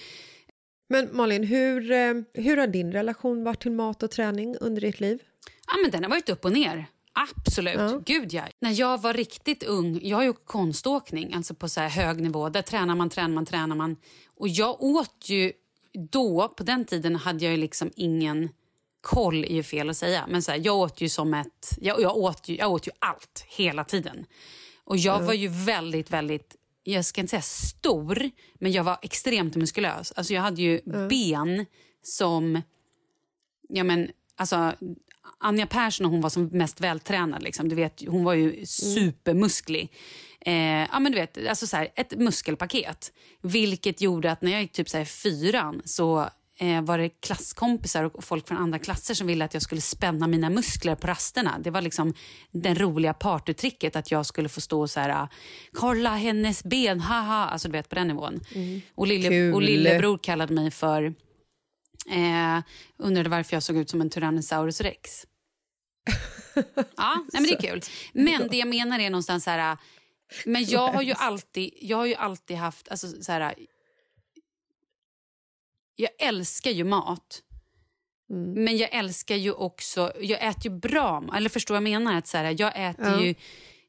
Men 0.88 1.08
Malin, 1.12 1.44
hur, 1.44 1.90
eh, 1.90 2.14
hur 2.34 2.56
har 2.56 2.66
din 2.66 2.92
relation 2.92 3.44
varit 3.44 3.62
till 3.62 3.72
mat 3.72 4.02
och 4.02 4.10
träning 4.10 4.56
under 4.60 4.80
ditt 4.80 5.00
liv? 5.00 5.22
Ja, 5.66 5.72
men 5.82 5.90
den 5.90 6.02
har 6.02 6.10
varit 6.10 6.28
upp 6.28 6.44
och 6.44 6.52
ner. 6.52 6.86
Absolut. 7.12 7.74
Ja. 7.74 8.02
Gud, 8.06 8.32
ja. 8.32 8.42
När 8.60 8.80
jag 8.80 9.02
var 9.02 9.14
riktigt 9.14 9.62
ung, 9.62 10.00
jag 10.02 10.16
har 10.16 10.24
gjort 10.24 10.44
konståkning, 10.44 11.34
alltså 11.34 11.54
på 11.54 11.68
så 11.68 11.80
hög 11.80 12.20
nivå. 12.20 12.48
Där 12.48 12.62
tränar 12.62 12.94
man, 12.94 13.10
tränar 13.10 13.34
man, 13.34 13.46
tränar 13.46 13.76
man. 13.76 13.96
Och 14.36 14.48
jag 14.48 14.82
åt 14.82 15.28
ju 15.28 15.52
då, 16.10 16.48
på 16.48 16.62
den 16.62 16.84
tiden 16.84 17.16
hade 17.16 17.44
jag 17.44 17.58
liksom 17.58 17.90
ingen 17.96 18.48
koll, 19.02 19.44
är 19.44 19.54
ju 19.54 19.62
fel 19.62 19.90
att 19.90 19.96
säga. 19.96 20.26
Men 20.28 20.42
så 20.42 20.50
här, 20.52 20.60
jag 20.64 20.76
åt 20.76 21.00
ju 21.00 21.08
som 21.08 21.34
ett... 21.34 21.78
Jag, 21.80 22.00
jag, 22.00 22.16
åt 22.16 22.48
ju, 22.48 22.56
jag 22.56 22.72
åt 22.72 22.86
ju 22.86 22.90
allt, 22.98 23.44
hela 23.48 23.84
tiden. 23.84 24.26
Och 24.84 24.96
jag 24.96 25.22
var 25.22 25.32
ju 25.32 25.48
väldigt, 25.48 26.10
väldigt... 26.10 26.56
Jag 26.82 27.04
ska 27.04 27.20
inte 27.20 27.30
säga 27.30 27.42
stor, 27.42 28.30
men 28.54 28.72
jag 28.72 28.84
var 28.84 28.98
extremt 29.02 29.56
muskulös. 29.56 30.12
Alltså 30.12 30.34
jag 30.34 30.42
hade 30.42 30.62
ju 30.62 30.80
ben 31.08 31.66
som 32.02 32.62
ja 33.68 33.84
men 33.84 34.08
alltså 34.36 34.74
Anja 35.38 35.66
Persson 35.66 36.06
hon 36.06 36.20
var 36.20 36.30
som 36.30 36.44
mest 36.46 36.80
vältränad. 36.80 37.42
Liksom. 37.42 37.68
Du 37.68 37.74
vet, 37.74 38.02
hon 38.08 38.24
var 38.24 38.34
ju 38.34 38.66
supermusklig. 38.66 39.92
Eh, 40.40 40.54
ja, 40.92 41.00
men 41.00 41.12
du 41.12 41.18
vet, 41.18 41.46
alltså 41.48 41.66
så 41.66 41.76
här, 41.76 41.88
ett 41.94 42.18
muskelpaket. 42.18 43.12
Vilket 43.40 44.00
gjorde 44.00 44.32
att 44.32 44.42
när 44.42 44.52
jag 44.52 44.60
gick 44.60 44.72
typ 44.72 44.88
så 44.88 44.98
här, 44.98 45.04
fyran 45.04 45.82
så 45.84 46.28
eh, 46.62 46.82
var 46.82 46.98
det 46.98 47.08
klasskompisar 47.08 48.04
och 48.04 48.24
folk 48.24 48.48
från 48.48 48.58
andra 48.58 48.78
klasser 48.78 49.14
som 49.14 49.26
ville 49.26 49.44
att 49.44 49.54
jag 49.54 49.62
skulle 49.62 49.80
spänna 49.80 50.26
mina 50.26 50.50
muskler 50.50 50.94
på 50.94 51.06
rasterna. 51.06 51.58
Det 51.58 51.70
var 51.70 51.80
liksom 51.80 52.14
det 52.50 52.74
roliga 52.74 53.14
partytricket 53.14 53.96
att 53.96 54.10
jag 54.10 54.26
skulle 54.26 54.48
få 54.48 54.60
stå 54.60 54.80
och 54.80 54.90
så 54.90 55.00
här, 55.00 55.28
kolla 55.72 56.10
hennes 56.10 56.64
ben, 56.64 57.00
haha, 57.00 57.48
alltså 57.48 57.68
du 57.68 57.72
vet 57.72 57.88
på 57.88 57.94
den 57.94 58.08
nivån. 58.08 58.40
Och, 58.94 59.06
lille, 59.06 59.52
och 59.52 59.62
lillebror 59.62 60.18
kallade 60.18 60.54
mig 60.54 60.70
för, 60.70 61.02
eh, 62.10 62.62
undrade 62.98 63.28
varför 63.28 63.56
jag 63.56 63.62
såg 63.62 63.76
ut 63.76 63.90
som 63.90 64.00
en 64.00 64.10
Tyrannosaurus 64.10 64.80
rex. 64.80 65.26
Ja, 66.96 67.24
nej, 67.32 67.42
men 67.42 67.42
det 67.42 67.66
är 67.66 67.70
kul. 67.70 67.80
Men 68.12 68.48
det 68.48 68.56
jag 68.56 68.68
menar 68.68 68.98
är 68.98 69.10
någonstans 69.10 69.44
så 69.44 69.50
här... 69.50 69.76
Men 70.44 70.64
jag 70.64 70.92
har 70.92 71.02
ju 71.02 71.12
alltid, 71.12 71.70
jag 71.80 71.96
har 71.96 72.06
ju 72.06 72.14
alltid 72.14 72.56
haft... 72.56 72.88
Alltså, 72.88 73.22
så 73.22 73.32
här, 73.32 73.54
jag 75.96 76.10
älskar 76.18 76.70
ju 76.70 76.84
mat. 76.84 77.42
Men 78.54 78.76
jag 78.76 78.88
älskar 78.94 79.36
ju 79.36 79.52
också... 79.52 80.12
Jag 80.20 80.46
äter 80.46 80.64
ju 80.72 80.78
bra. 80.78 81.24
Eller 81.36 81.48
förstår 81.50 81.76
jag 81.76 81.82
menar? 81.82 82.16
Att 82.18 82.26
så 82.26 82.36
här, 82.38 82.56
jag 82.58 82.88
äter 82.90 83.06
Ja. 83.06 83.22
ju... 83.22 83.34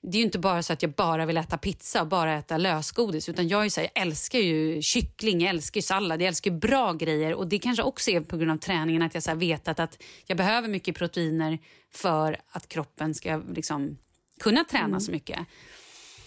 Det 0.05 0.17
är 0.17 0.19
ju 0.19 0.25
inte 0.25 0.39
bara 0.39 0.63
så 0.63 0.73
att 0.73 0.81
jag 0.81 0.91
bara 0.91 1.25
vill 1.25 1.37
äta 1.37 1.57
pizza 1.57 2.01
och 2.01 2.07
bara 2.07 2.37
äta 2.37 2.57
lösgodis. 2.57 3.29
Utan 3.29 3.47
jag, 3.47 3.65
är 3.65 3.69
så 3.69 3.81
här, 3.81 3.89
jag 3.93 4.01
älskar 4.01 4.39
ju 4.39 4.81
kyckling, 4.81 5.41
jag 5.41 5.49
älskar 5.49 5.81
sallad, 5.81 6.21
jag 6.21 6.27
älskar 6.27 6.51
bra 6.51 6.93
grejer. 6.93 7.33
Och 7.33 7.47
Det 7.47 7.59
kanske 7.59 7.83
också 7.83 8.11
är 8.11 8.21
på 8.21 8.37
grund 8.37 8.51
av 8.51 8.57
träningen 8.57 9.01
att 9.01 9.13
jag 9.13 9.23
så 9.23 9.29
här 9.31 9.37
vetat 9.37 9.79
att 9.79 10.03
jag 10.25 10.37
behöver 10.37 10.67
mycket 10.67 10.95
proteiner 10.97 11.59
för 11.91 12.37
att 12.49 12.67
kroppen 12.67 13.13
ska 13.13 13.41
liksom 13.55 13.97
kunna 14.39 14.63
träna 14.63 14.85
Mm. 14.85 14.99
så 14.99 15.11
mycket. 15.11 15.39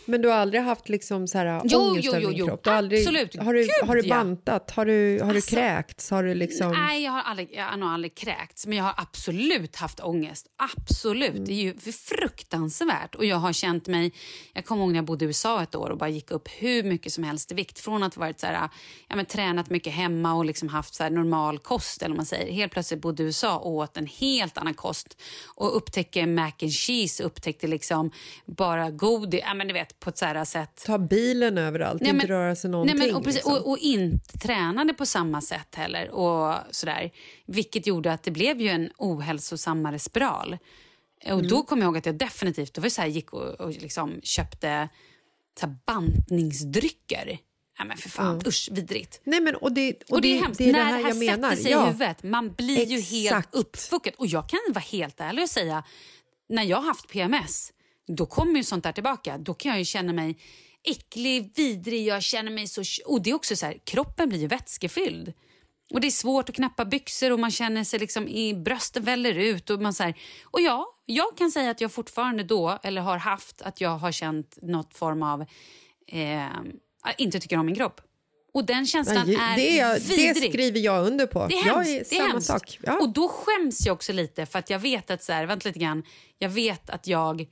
Men 0.06 0.22
du 0.22 0.28
har 0.28 0.36
aldrig 0.36 0.62
haft 0.62 0.88
liksom 0.88 1.28
så 1.28 1.38
här 1.38 1.62
Jo, 1.64 1.78
ångest 1.78 2.06
jo, 2.06 2.12
över 2.12 2.20
jo, 2.20 2.28
din 2.28 2.38
jo. 2.38 2.46
kropp? 2.46 2.64
Du 2.64 2.70
har 2.70 2.76
aldrig, 2.76 3.00
Absolut. 3.00 3.36
Har 3.36 3.54
du, 3.54 3.60
Gud, 3.60 3.88
har 3.88 3.96
du 3.96 4.08
bantat? 4.08 4.70
Har 4.70 4.86
du, 4.86 5.18
har 5.20 5.28
Alltså, 5.28 5.50
du 5.50 5.56
kräkts? 5.56 6.10
Har 6.10 6.22
du 6.22 6.34
liksom... 6.34 6.72
Nej, 6.72 7.04
jag 7.04 7.12
har, 7.12 7.22
aldrig, 7.22 7.48
jag 7.52 7.64
har 7.64 7.76
nog 7.76 7.88
aldrig 7.88 8.14
kräkts, 8.14 8.66
men 8.66 8.78
jag 8.78 8.84
har 8.84 8.94
absolut 8.96 9.76
haft 9.76 10.00
ångest. 10.00 10.46
Absolut. 10.56 11.30
Mm. 11.30 11.44
Det 11.44 11.52
är 11.52 11.62
ju 11.62 11.74
fruktansvärt. 11.92 13.14
Och 13.14 13.24
jag 13.24 13.36
har 13.36 13.52
känt 13.52 13.86
mig... 13.88 14.12
Jag 14.52 14.64
kommer 14.64 14.82
ihåg 14.82 14.92
när 14.92 14.98
jag 14.98 15.04
bodde 15.04 15.24
i 15.24 15.28
USA 15.28 15.62
ett 15.62 15.74
år 15.74 15.90
och 15.90 15.98
bara 15.98 16.08
gick 16.08 16.30
upp 16.30 16.48
hur 16.58 16.82
mycket 16.82 17.12
som 17.12 17.24
helst 17.24 17.52
i 17.52 17.54
vikt. 17.54 17.78
Från 17.78 18.02
att 18.02 18.16
varit 18.16 18.40
så 18.40 18.46
här, 18.46 18.68
ja, 19.08 19.16
men, 19.16 19.26
tränat 19.26 19.70
mycket 19.70 19.92
hemma 19.92 20.34
och 20.34 20.44
liksom 20.44 20.68
haft 20.68 20.94
så 20.94 21.02
här 21.02 21.10
normal 21.10 21.58
kost. 21.58 22.02
Eller 22.02 22.16
man 22.16 22.26
säger. 22.26 22.52
Helt 22.52 22.72
plötsligt 22.72 23.00
bodde 23.00 23.22
i 23.22 23.26
USA 23.26 23.58
och 23.58 23.72
åt 23.72 23.96
en 23.96 24.06
helt 24.06 24.58
annan 24.58 24.74
kost. 24.74 25.22
Och 25.44 25.76
upptäckte 25.76 26.26
mac 26.26 26.52
and 26.62 26.72
cheese, 26.72 27.22
upptäckte 27.22 27.66
liksom 27.66 28.10
bara 28.46 28.90
godis. 28.90 29.40
Ja, 29.44 29.54
men 29.54 29.68
du 29.68 29.74
vet, 29.74 29.95
på 30.00 30.10
ett 30.10 30.18
så 30.18 30.24
här 30.24 30.44
sätt. 30.44 30.82
Ta 30.86 30.98
bilen 30.98 31.58
överallt, 31.58 32.00
Nej, 32.02 32.10
inte 32.10 32.26
men- 32.26 32.36
röra 32.36 32.56
sig 32.56 32.70
någonting. 32.70 32.96
Nej, 32.98 33.06
men, 33.06 33.16
och, 33.16 33.24
precis, 33.24 33.34
liksom. 33.44 33.52
och, 33.52 33.70
och 33.70 33.78
inte 33.78 34.38
tränade 34.38 34.94
på 34.94 35.06
samma 35.06 35.40
sätt 35.40 35.74
heller. 35.74 36.10
Och 36.10 36.54
sådär, 36.70 37.10
vilket 37.46 37.86
gjorde 37.86 38.12
att 38.12 38.22
det 38.22 38.30
blev 38.30 38.60
ju 38.60 38.68
en 38.68 38.90
ohälsosammare 38.98 39.98
spiral. 39.98 40.58
Och 41.24 41.30
Mm. 41.30 41.48
Då 41.48 41.62
kom 41.62 41.78
jag 41.78 41.86
ihåg 41.86 41.98
att 41.98 42.06
jag 42.06 42.14
definitivt 42.18 42.74
då 42.74 42.82
var 42.82 42.88
så 42.88 43.00
här, 43.00 43.08
gick 43.08 43.32
och, 43.32 43.60
och 43.60 43.70
liksom 43.70 44.20
köpte 44.22 44.88
så 45.60 45.66
här, 45.66 45.76
bantningsdrycker. 45.86 47.38
Nej, 47.78 47.88
men 47.88 47.96
för 47.96 48.08
fan, 48.08 48.42
usch, 48.46 48.68
vidrigt. 48.72 49.20
Nej, 49.24 49.40
men, 49.40 49.54
och 49.56 49.72
det, 49.72 49.92
och 50.02 50.10
Och 50.12 50.20
det 50.20 50.36
är 50.38 50.42
hemskt. 50.42 50.58
det, 50.58 50.68
är 50.68 50.72
När 50.72 50.84
här 50.84 50.96
det 50.96 51.02
här 51.02 51.08
jag 51.08 51.16
menar. 51.18 51.50
sätter 51.50 51.62
sig 51.62 51.72
ja. 51.72 51.84
i 51.84 51.86
huvudet, 51.86 52.22
man 52.22 52.52
blir 52.52 52.84
ju 52.86 53.00
helt 53.00 53.26
Exakt. 53.36 53.54
uppfuckad. 53.54 54.14
Och 54.18 54.26
jag 54.26 54.48
kan 54.48 54.58
vara 54.68 54.80
helt 54.84 55.20
ärlig 55.20 55.42
och 55.42 55.48
säga, 55.50 55.84
när 56.48 56.62
jag 56.62 56.76
har 56.76 56.84
haft 56.84 57.08
PMS, 57.08 57.72
då 58.06 58.26
kommer 58.26 58.56
ju 58.56 58.64
sånt 58.64 58.84
där 58.84 58.92
tillbaka. 58.92 59.38
Då 59.38 59.54
kan 59.54 59.70
jag 59.70 59.78
ju 59.78 59.84
känna 59.84 60.12
mig 60.12 60.38
äcklig, 60.84 61.52
vidrig, 61.56 62.06
jag 62.06 62.22
känner 62.22 62.50
mig 62.50 62.66
så... 62.66 62.82
Och 63.06 63.22
det 63.22 63.30
är 63.30 63.34
också 63.34 63.56
så 63.56 63.66
här, 63.66 63.78
kroppen 63.84 64.28
blir 64.28 64.38
ju 64.38 64.46
vätskefylld. 64.46 65.32
Och 65.90 66.00
det 66.00 66.06
är 66.06 66.10
svårt 66.10 66.48
att 66.48 66.54
knäppa 66.54 66.84
byxor 66.84 67.32
och 67.32 67.40
man 67.40 67.50
känner 67.50 67.84
sig 67.84 67.98
liksom 67.98 68.28
i 68.28 68.54
brösten 68.54 69.04
väller 69.04 69.34
ut. 69.34 69.70
Och, 69.70 69.80
man 69.82 69.94
så 69.94 70.02
här, 70.02 70.14
och 70.44 70.60
ja, 70.60 70.86
jag 71.04 71.36
kan 71.36 71.50
säga 71.50 71.70
att 71.70 71.80
jag 71.80 71.92
fortfarande 71.92 72.42
då, 72.42 72.78
eller 72.82 73.00
har 73.00 73.18
haft, 73.18 73.62
att 73.62 73.80
jag 73.80 73.98
har 73.98 74.12
känt 74.12 74.58
något 74.62 74.94
form 74.94 75.22
av... 75.22 75.44
Eh, 76.08 76.46
inte 77.18 77.40
tycker 77.40 77.58
om 77.58 77.66
min 77.66 77.74
kropp. 77.74 78.00
Och 78.54 78.64
den 78.64 78.86
känslan 78.86 79.26
Nej, 79.26 79.36
är 79.36 79.56
det, 79.56 79.78
är, 79.78 79.94
det 79.94 80.16
vidrig. 80.16 80.52
skriver 80.52 80.80
jag 80.80 81.06
under 81.06 81.26
på. 81.26 81.46
Det 81.46 81.54
är 81.54 81.66
jag 81.66 81.74
hemskt. 81.74 82.10
det 82.10 82.16
är 82.16 82.20
samma 82.20 82.32
hemskt. 82.32 82.46
sak. 82.46 82.78
Ja. 82.82 82.98
Och 82.98 83.08
då 83.08 83.28
skäms 83.28 83.86
jag 83.86 83.94
också 83.94 84.12
lite 84.12 84.46
för 84.46 84.58
att 84.58 84.70
jag 84.70 84.78
vet 84.78 85.10
att 85.10 85.22
så 85.22 85.32
här, 85.32 85.46
vänta 85.46 85.68
lite 85.68 85.78
grann, 85.78 86.02
jag 86.38 86.48
vet 86.48 86.90
att 86.90 87.06
jag 87.06 87.46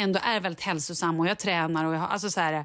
ändå 0.00 0.20
är 0.22 0.40
väldigt 0.40 0.60
hälsosam 0.60 1.20
och 1.20 1.26
jag 1.26 1.38
tränar 1.38 1.84
och 1.84 1.94
jag 1.94 1.98
har, 1.98 2.08
alltså 2.08 2.30
så 2.30 2.40
här, 2.40 2.64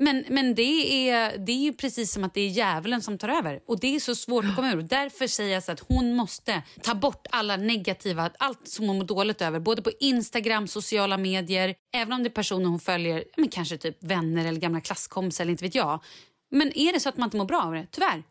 men, 0.00 0.24
men 0.28 0.54
det, 0.54 1.08
är, 1.10 1.38
det 1.38 1.52
är 1.52 1.56
ju 1.56 1.72
precis 1.72 2.12
som 2.12 2.24
att 2.24 2.34
det 2.34 2.40
är 2.40 2.48
djävulen 2.48 3.02
som 3.02 3.18
tar 3.18 3.28
över. 3.28 3.60
Och 3.66 3.80
Det 3.80 3.96
är 3.96 4.00
så 4.00 4.14
svårt 4.14 4.44
att 4.44 4.56
komma 4.56 4.72
ur. 4.72 4.82
Därför 4.82 5.26
säger 5.26 5.54
jag 5.54 5.62
så 5.62 5.72
att 5.72 5.80
hon 5.80 6.16
måste 6.16 6.62
ta 6.82 6.94
bort 6.94 7.26
alla 7.30 7.56
negativa, 7.56 8.30
allt 8.38 8.68
som 8.68 8.88
hon 8.88 8.98
mår 8.98 9.04
dåligt 9.04 9.42
över. 9.42 9.60
Både 9.60 9.82
på 9.82 9.90
Instagram, 10.00 10.68
sociala 10.68 11.16
medier, 11.16 11.74
även 11.92 12.12
om 12.12 12.22
det 12.22 12.28
är 12.28 12.30
personer 12.30 12.66
hon 12.66 12.80
följer, 12.80 13.24
men 13.36 13.48
kanske 13.48 13.76
typ 13.76 14.02
vänner 14.02 14.46
eller 14.46 14.60
gamla 14.60 14.80
klasskompisar 14.80 15.44
eller 15.44 15.52
inte 15.52 15.64
vet 15.64 15.74
jag. 15.74 16.02
Men 16.50 16.78
är 16.78 16.92
det 16.92 17.00
så 17.00 17.08
att 17.08 17.16
man 17.16 17.26
inte 17.26 17.36
mår 17.36 17.44
bra 17.44 17.62
av 17.62 17.72
det, 17.74 17.86
tyvärr, 17.90 18.22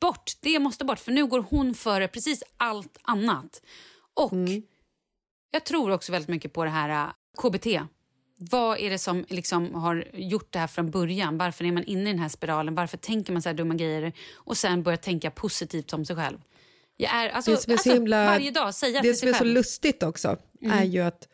bort. 0.00 0.32
Det 0.40 0.58
måste 0.58 0.84
bort. 0.84 0.98
För 0.98 1.12
nu 1.12 1.26
går 1.26 1.44
hon 1.50 1.74
före 1.74 2.08
precis 2.08 2.42
allt 2.56 2.98
annat. 3.02 3.62
Och 4.14 4.32
jag 5.50 5.64
tror 5.64 5.90
också 5.90 6.12
väldigt 6.12 6.28
mycket 6.28 6.52
på 6.52 6.64
det 6.64 6.70
här 6.70 7.12
KBT. 7.36 7.66
Vad 8.36 8.78
är 8.78 8.90
det 8.90 8.98
som 8.98 9.24
liksom 9.28 9.74
har 9.74 10.08
gjort 10.12 10.52
det 10.52 10.58
här 10.58 10.66
från 10.66 10.90
början? 10.90 11.38
Varför 11.38 11.64
är 11.64 11.72
man 11.72 11.84
inne 11.84 12.02
i 12.02 12.12
den 12.12 12.18
här 12.18 12.28
spiralen? 12.28 12.74
Varför 12.74 12.96
tänker 12.96 13.32
man 13.32 13.42
så 13.42 13.48
här 13.48 13.54
dumma 13.54 13.74
grejer? 13.74 14.12
Och 14.34 14.56
sen 14.56 14.82
börjar 14.82 14.96
tänka 14.96 15.30
positivt 15.30 15.92
om 15.92 16.04
sig 16.04 16.16
själv. 16.16 16.38
Jag 16.96 17.14
är, 17.14 17.28
alltså, 17.28 17.50
det 17.50 17.56
som 17.56 17.72
är 17.72 17.76
så 17.76 17.80
alltså, 17.80 17.92
himla, 17.92 18.24
varje 18.24 18.50
dag 18.50 18.74
säga 18.74 19.02
det 19.02 19.08
till 19.08 19.18
som 19.18 19.28
är 19.28 19.32
sig 19.32 19.38
så 19.38 19.44
själv. 19.44 19.54
lustigt 19.54 20.02
också 20.02 20.36
är 20.60 20.84
ju 20.84 21.00
att 21.00 21.28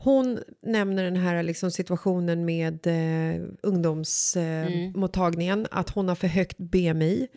hon 0.00 0.38
nämner 0.62 1.04
den 1.04 1.16
här 1.16 1.42
liksom 1.42 1.70
situationen 1.70 2.44
med 2.44 2.86
eh, 2.86 3.42
ungdomsmottagningen, 3.62 5.60
eh, 5.60 5.78
att 5.78 5.90
hon 5.90 6.08
har 6.08 6.14
för 6.14 6.26
högt 6.26 6.58
BMI. 6.58 7.28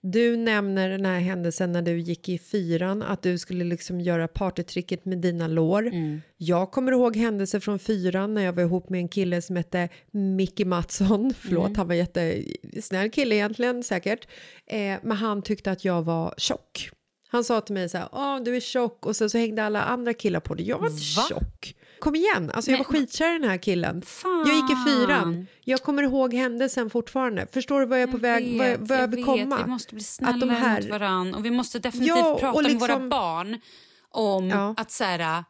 Du 0.00 0.36
nämner 0.36 0.88
den 0.88 1.06
här 1.06 1.20
händelsen 1.20 1.72
när 1.72 1.82
du 1.82 1.98
gick 2.00 2.28
i 2.28 2.38
fyran, 2.38 3.02
att 3.02 3.22
du 3.22 3.38
skulle 3.38 3.64
liksom 3.64 4.00
göra 4.00 4.28
partytricket 4.28 5.04
med 5.04 5.18
dina 5.18 5.48
lår. 5.48 5.90
Jag 6.36 6.70
kommer 6.70 6.92
ihåg 6.92 7.16
händelser 7.16 7.60
från 7.60 7.78
fyran 7.78 8.34
när 8.34 8.42
jag 8.42 8.52
var 8.52 8.62
ihop 8.62 8.90
med 8.90 9.00
en 9.00 9.08
kille 9.08 9.42
som 9.42 9.56
hette 9.56 9.88
Micke 10.10 10.64
Mattsson. 10.66 11.34
Förlåt, 11.38 11.76
han 11.76 11.88
var 11.88 11.94
jättesnäll 11.94 13.10
kille 13.10 13.34
egentligen 13.34 13.82
säkert. 13.82 14.28
Eh, 14.66 14.94
men 15.02 15.16
han 15.16 15.42
tyckte 15.42 15.70
att 15.70 15.84
jag 15.84 16.02
var 16.02 16.34
tjock. 16.36 16.90
Han 17.28 17.44
sa 17.44 17.60
till 17.60 17.74
mig 17.74 17.88
så 17.88 17.98
här, 17.98 18.08
Åh, 18.12 18.42
du 18.44 18.56
är 18.56 18.60
tjock 18.60 19.06
och 19.06 19.16
sen 19.16 19.30
så 19.30 19.38
hängde 19.38 19.64
alla 19.64 19.82
andra 19.82 20.14
killar 20.14 20.40
på 20.40 20.54
det. 20.54 20.62
Jag 20.62 20.78
var 20.78 20.86
inte 20.86 21.02
Va? 21.16 21.26
tjock. 21.28 21.75
Kom 21.98 22.14
igen, 22.14 22.50
alltså 22.54 22.70
jag 22.70 22.78
var 22.78 22.86
Men- 22.92 23.00
skitkär 23.00 23.36
i 23.36 23.38
den 23.38 23.50
här 23.50 23.58
killen. 23.58 24.02
Fan. 24.02 24.44
Jag 24.46 24.56
gick 24.56 24.70
i 24.70 24.76
fyran. 24.90 25.46
Jag 25.64 25.82
kommer 25.82 26.02
ihåg 26.02 26.34
händelsen 26.34 26.90
fortfarande. 26.90 27.46
Förstår 27.52 27.80
du 27.80 27.86
vad 27.86 28.00
jag 28.02 28.08
är 28.08 28.12
på 28.12 28.18
väg, 28.18 28.58
vad 28.58 28.70
jag, 28.70 28.78
vad 28.78 28.98
jag 28.98 29.08
vill 29.08 29.24
komma? 29.24 29.62
Vi 29.64 29.70
måste 29.70 29.94
bli 29.94 30.00
Att 30.02 30.06
snällare 30.06 30.50
de 30.50 30.54
här- 30.54 30.80
mot 30.82 30.90
varandra. 30.90 31.38
Och 31.38 31.44
vi 31.44 31.50
måste 31.50 31.78
definitivt 31.78 32.16
Ja, 32.16 32.36
prata 32.40 32.62
med 32.62 32.72
våra 32.80 32.92
liksom- 32.94 33.08
barn 33.08 33.60
om 34.10 34.48
Ja. 34.48 34.74
att 34.76 34.90
så 34.90 35.04
här, 35.04 35.44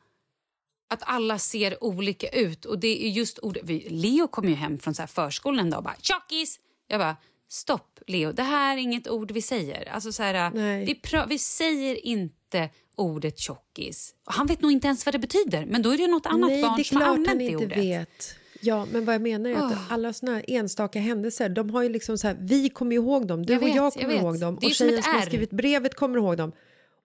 att 0.91 1.03
alla 1.03 1.39
ser 1.39 1.85
olika 1.85 2.29
ut. 2.29 2.65
Och 2.65 2.79
det 2.79 3.07
är 3.07 3.11
just 3.11 3.39
ord... 3.43 3.59
Leo 3.89 4.29
kom 4.29 4.49
ju 4.49 4.55
hem 4.55 4.79
från 4.79 4.95
så 4.95 5.07
förskolan 5.07 5.59
en 5.61 5.71
dag 5.71 5.79
och 5.79 5.85
bara 5.85 5.97
“tjockis”. 6.01 6.61
Jag 6.89 7.01
bara 7.01 7.17
“stopp 7.49 7.99
Leo, 8.07 8.33
det 8.33 8.43
här 8.43 8.77
är 8.77 8.81
inget 8.81 9.09
ord 9.09 9.31
vi 9.31 9.43
säger”. 9.43 9.89
Alltså 9.93 10.13
så 10.13 10.23
här, 10.23 10.51
vi, 10.87 11.01
vi 11.29 11.39
säger 11.39 12.07
inte 12.07 12.71
ordet 12.97 13.39
tjockis. 13.39 14.15
Han 14.25 14.47
vet 14.47 14.61
nog 14.61 14.73
inte 14.73 14.87
ens 14.87 15.07
vad 15.07 15.15
det 15.15 15.19
betyder, 15.19 15.67
men 15.67 15.83
då 15.83 15.91
är 15.95 15.99
det 15.99 16.07
något 16.07 16.27
annat 16.27 16.51
Nej, 16.51 16.63
barn 16.63 16.85
som 16.85 16.97
har 16.97 17.05
använt 17.09 17.39
det 17.39 17.57
ordet. 17.57 17.79
vet. 17.79 18.35
Ja, 18.61 18.87
men 18.93 19.05
vad 19.05 19.15
jag 19.15 19.23
menar 19.23 19.51
är 19.51 19.55
att 19.55 19.73
Oh. 19.73 19.93
alla 19.93 20.13
såna 20.13 20.41
enstaka 20.41 20.99
händelser, 21.01 21.49
de 21.49 21.71
har 21.71 21.83
ju 21.83 21.89
liksom 21.89 22.19
så 22.19 22.27
här, 22.27 22.37
vi 22.41 22.69
kommer 22.69 22.97
ihåg 22.97 23.27
dem, 23.27 23.47
du 23.47 23.53
Jag 23.53 23.63
och 23.63 23.69
vet, 23.69 23.77
jag 23.77 23.85
jag 23.87 23.93
kommer 23.93 24.09
vet. 24.09 24.23
ihåg 24.23 24.41
dem 24.41 24.55
och 24.57 24.63
tjejen 24.71 25.03
som 25.03 25.13
har 25.15 25.21
skrivit 25.23 25.51
brevet 25.51 25.95
kommer 25.95 26.19
ihåg 26.19 26.37
dem. 26.37 26.53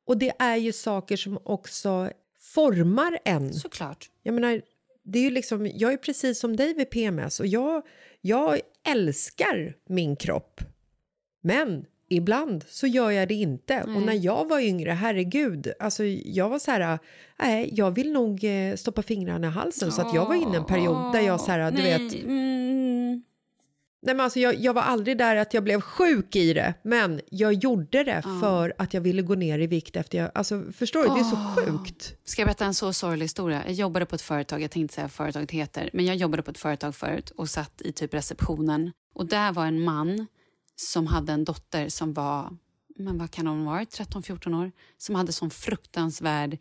Och 0.07 0.17
det 0.17 0.31
är 0.39 0.55
ju 0.55 0.71
saker 0.71 1.17
som 1.17 1.39
också 1.43 2.11
formar 2.39 3.19
en. 3.25 3.53
Såklart. 3.53 4.09
Jag 4.23 4.33
menar, 4.33 4.61
det 5.03 5.19
är 5.19 5.23
ju 5.23 5.29
liksom, 5.29 5.67
jag 5.75 5.93
är 5.93 5.97
precis 5.97 6.39
som 6.39 6.55
dig 6.55 6.73
vid 6.73 6.89
PMS 6.89 7.39
och 7.39 7.47
jag, 7.47 7.81
jag 8.21 8.59
älskar 8.87 9.75
min 9.89 10.15
kropp. 10.15 10.61
Men 11.43 11.85
ibland 12.11 12.65
så 12.67 12.87
gör 12.87 13.11
jag 13.11 13.27
det 13.27 13.33
inte. 13.33 13.83
Och 13.83 14.01
när 14.01 14.25
jag 14.25 14.49
var 14.49 14.59
yngre, 14.59 14.91
herregud, 14.91 15.73
alltså 15.79 16.03
jag 16.05 16.49
var 16.49 16.59
så 16.59 16.71
här, 16.71 16.99
nej, 17.39 17.69
jag 17.73 17.91
vill 17.91 18.11
nog 18.11 18.43
eh, 18.43 18.75
stoppa 18.75 19.01
fingrarna 19.01 19.47
i 19.47 19.49
halsen. 19.49 19.91
Så 19.91 20.01
att 20.01 20.13
jag 20.13 20.25
var 20.25 20.35
inne 20.35 20.57
en 20.57 20.65
period 20.65 21.13
där 21.13 21.21
jag 21.21 21.41
så 21.41 21.51
här, 21.51 21.71
du 21.71 21.77
Nej, 21.77 21.99
vet, 21.99 22.23
Mm, 22.23 23.23
Nej, 24.03 24.15
men 24.15 24.23
alltså 24.23 24.39
jag, 24.39 24.55
jag 24.55 24.73
var 24.73 24.81
aldrig 24.81 25.17
där 25.17 25.35
att 25.35 25.53
jag 25.53 25.63
blev 25.63 25.81
sjuk 25.81 26.35
i 26.35 26.53
det, 26.53 26.73
men 26.81 27.21
jag 27.29 27.53
gjorde 27.53 28.03
det 28.03 28.21
för 28.41 28.73
att 28.77 28.93
jag 28.93 29.01
ville 29.01 29.21
gå 29.21 29.35
ner 29.35 29.59
i 29.59 29.67
vikt 29.67 29.95
efter 29.95 30.17
jag... 30.17 30.31
Alltså, 30.33 30.63
förstår 30.77 31.03
du? 31.03 31.07
Det 31.07 31.19
är 31.19 31.23
så 31.23 31.37
sjukt. 31.55 32.15
Ska 32.25 32.41
jag 32.41 32.47
berätta 32.47 32.65
en 32.65 32.73
så 32.73 32.93
sorglig 32.93 33.25
historia? 33.25 33.63
Jag 33.65 33.73
jobbade 33.73 34.05
på 34.05 34.15
ett 34.15 34.21
företag, 34.21 34.61
jag 34.61 34.71
tänkte 34.71 34.95
säga 34.95 35.05
vad 35.05 35.11
företaget 35.11 35.51
heter, 35.51 35.89
men 35.93 36.05
jag 36.05 36.15
jobbade 36.15 36.43
på 36.43 36.51
ett 36.51 36.57
företag 36.57 36.95
förut 36.95 37.29
och 37.29 37.49
satt 37.49 37.81
i 37.81 37.91
typ 37.91 38.13
receptionen. 38.13 38.91
Och 39.13 39.25
där 39.25 39.51
var 39.51 39.65
en 39.65 39.81
man 39.81 40.27
som 40.81 41.07
hade 41.07 41.33
en 41.33 41.45
dotter 41.45 41.89
som 41.89 42.13
var 42.13 42.57
men 42.95 43.17
vad 43.17 43.31
kan 43.31 43.47
hon 43.47 43.65
vara, 43.65 43.83
13-14 43.83 44.63
år, 44.63 44.71
som 44.97 45.15
hade 45.15 45.31
sån 45.31 45.49
fruktansvärd 45.49 46.53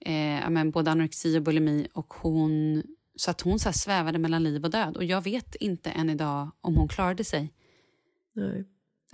eh, 0.00 0.50
men 0.50 0.70
både 0.70 0.90
anorexi 0.90 1.38
och 1.38 1.42
bulimi 1.42 1.88
och 1.92 2.14
hon 2.14 2.82
så 3.16 3.30
att 3.30 3.40
hon 3.40 3.58
så 3.58 3.68
här 3.68 3.72
svävade 3.72 4.18
mellan 4.18 4.42
liv 4.42 4.64
och 4.64 4.70
död. 4.70 4.96
Och 4.96 5.04
jag 5.04 5.24
vet 5.24 5.54
inte 5.54 5.90
än 5.90 6.10
idag 6.10 6.50
om 6.60 6.76
hon 6.76 6.88
klarade 6.88 7.24
sig. 7.24 7.52
Nej. 8.32 8.64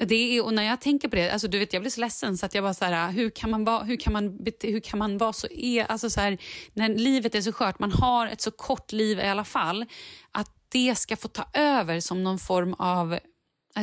Det 0.06 0.14
är, 0.14 0.44
och 0.44 0.54
när 0.54 0.62
jag 0.62 0.80
tänker 0.80 1.08
på 1.08 1.16
det, 1.16 1.30
alltså 1.30 1.48
du 1.48 1.58
vet 1.58 1.72
jag 1.72 1.82
blir 1.82 1.90
så 1.90 2.00
ledsen 2.00 2.38
så 2.38 2.46
att 2.46 2.54
jag 2.54 2.64
bara 2.64 2.74
så 2.74 2.84
här, 2.84 3.12
hur 3.12 3.30
kan 3.30 3.50
man 3.50 3.64
vara, 3.64 3.84
hur 3.84 3.96
kan 3.96 4.12
man, 4.12 4.46
hur 4.62 4.80
kan 4.80 4.98
man 4.98 5.18
vara 5.18 5.32
så, 5.32 5.46
e, 5.50 5.86
alltså 5.88 6.10
så 6.10 6.20
här, 6.20 6.38
när 6.72 6.88
livet 6.88 7.34
är 7.34 7.40
så 7.40 7.52
skört, 7.52 7.78
man 7.78 7.92
har 7.92 8.26
ett 8.26 8.40
så 8.40 8.50
kort 8.50 8.92
liv 8.92 9.18
i 9.18 9.22
alla 9.22 9.44
fall, 9.44 9.84
att 10.32 10.50
det 10.68 10.98
ska 10.98 11.16
få 11.16 11.28
ta 11.28 11.44
över 11.54 12.00
som 12.00 12.24
någon 12.24 12.38
form 12.38 12.74
av, 12.74 13.18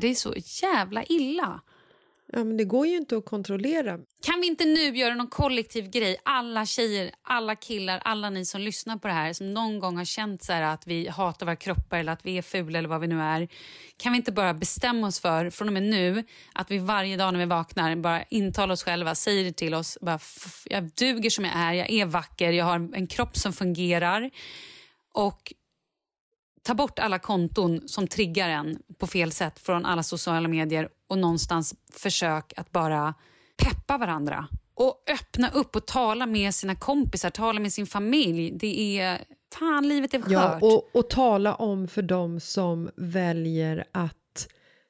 det 0.02 0.08
är 0.08 0.16
så 0.16 0.34
jävla 0.62 1.04
illa. 1.04 1.62
Ja, 2.32 2.44
men 2.44 2.58
det 2.58 2.64
går 2.64 2.88
ju 2.88 2.98
inte 2.98 3.18
att 3.18 3.26
kontrollera. 3.26 4.00
Kan 4.26 4.42
vi 4.42 4.48
inte 4.48 4.66
nu 4.66 4.98
göra 4.98 5.16
någon 5.16 5.28
kollektiv 5.28 5.90
grej? 5.90 6.18
Alla 6.24 6.66
tjejer, 6.66 7.12
alla 7.22 7.56
killar, 7.56 8.02
alla 8.06 8.30
ni 8.30 8.46
som 8.46 8.62
lyssnar 8.62 8.98
på 8.98 9.08
det 9.08 9.14
här 9.14 9.34
som 9.34 9.54
någon 9.54 9.80
gång 9.80 9.98
har 9.98 10.06
känt 10.06 10.44
så 10.44 10.54
att 10.54 10.88
vi 10.88 11.08
hatar 11.08 11.46
våra 11.46 11.56
kroppar 11.56 11.98
eller 11.98 12.12
att 12.12 12.26
vi 12.26 12.38
är 12.38 12.42
fula 12.42 12.80
eller 12.80 12.90
vad 12.90 13.02
vi 13.02 13.08
nu 13.08 13.22
är. 13.22 13.48
Kan 13.98 14.12
vi 14.12 14.18
inte 14.18 14.32
bara 14.32 14.54
bestämma 14.54 15.08
oss 15.08 15.20
för, 15.20 15.50
från 15.50 15.68
och 15.68 15.74
med 15.74 15.84
nu, 15.84 16.24
att 16.54 16.72
vi 16.72 16.78
varje 16.78 17.18
dag 17.18 17.34
när 17.34 17.40
vi 17.40 17.46
vaknar 17.46 17.96
bara 17.96 18.24
intalar 18.24 18.74
oss 18.74 18.84
själva, 18.84 19.16
säger 19.16 19.44
det 19.44 19.54
till 19.54 19.74
oss, 19.74 19.98
bara, 20.02 20.20
jag 20.66 20.84
duger 20.84 21.30
som 21.30 21.46
jag 21.46 21.54
är, 21.56 21.74
jag 21.74 21.90
är 21.90 22.06
vacker, 22.06 22.52
jag 22.52 22.66
har 22.66 22.76
en 22.96 23.08
kropp 23.08 23.38
som 23.38 23.54
fungerar. 23.54 24.32
Och 25.14 25.54
ta 26.66 26.74
bort 26.74 27.00
alla 27.00 27.20
konton 27.20 27.88
som 27.88 28.08
triggar 28.08 28.50
en 28.50 28.80
på 28.98 29.08
fel 29.08 29.32
sätt 29.32 29.60
från 29.60 29.86
alla 29.86 30.04
sociala 30.04 30.48
medier 30.48 30.90
och 31.08 31.18
någonstans 31.18 31.76
försök 31.94 32.54
att 32.58 32.72
bara 32.72 33.14
peppa 33.58 33.98
varandra 33.98 34.48
och 34.74 35.04
öppna 35.08 35.50
upp 35.50 35.76
och 35.76 35.86
tala 35.86 36.26
med 36.26 36.56
sina 36.56 36.76
kompisar, 36.76 37.30
tala 37.30 37.60
med 37.60 37.74
sin 37.74 37.86
familj. 37.86 38.52
Det 38.52 39.00
är... 39.00 39.22
Fan, 39.60 39.88
livet 39.88 40.14
är 40.14 40.22
skört. 40.22 40.32
Ja, 40.32 40.60
och, 40.62 40.90
och 40.94 41.10
tala 41.10 41.56
om 41.56 41.88
för 41.88 42.02
dem 42.02 42.40
som 42.40 42.90
väljer 42.96 43.86
att 43.92 44.48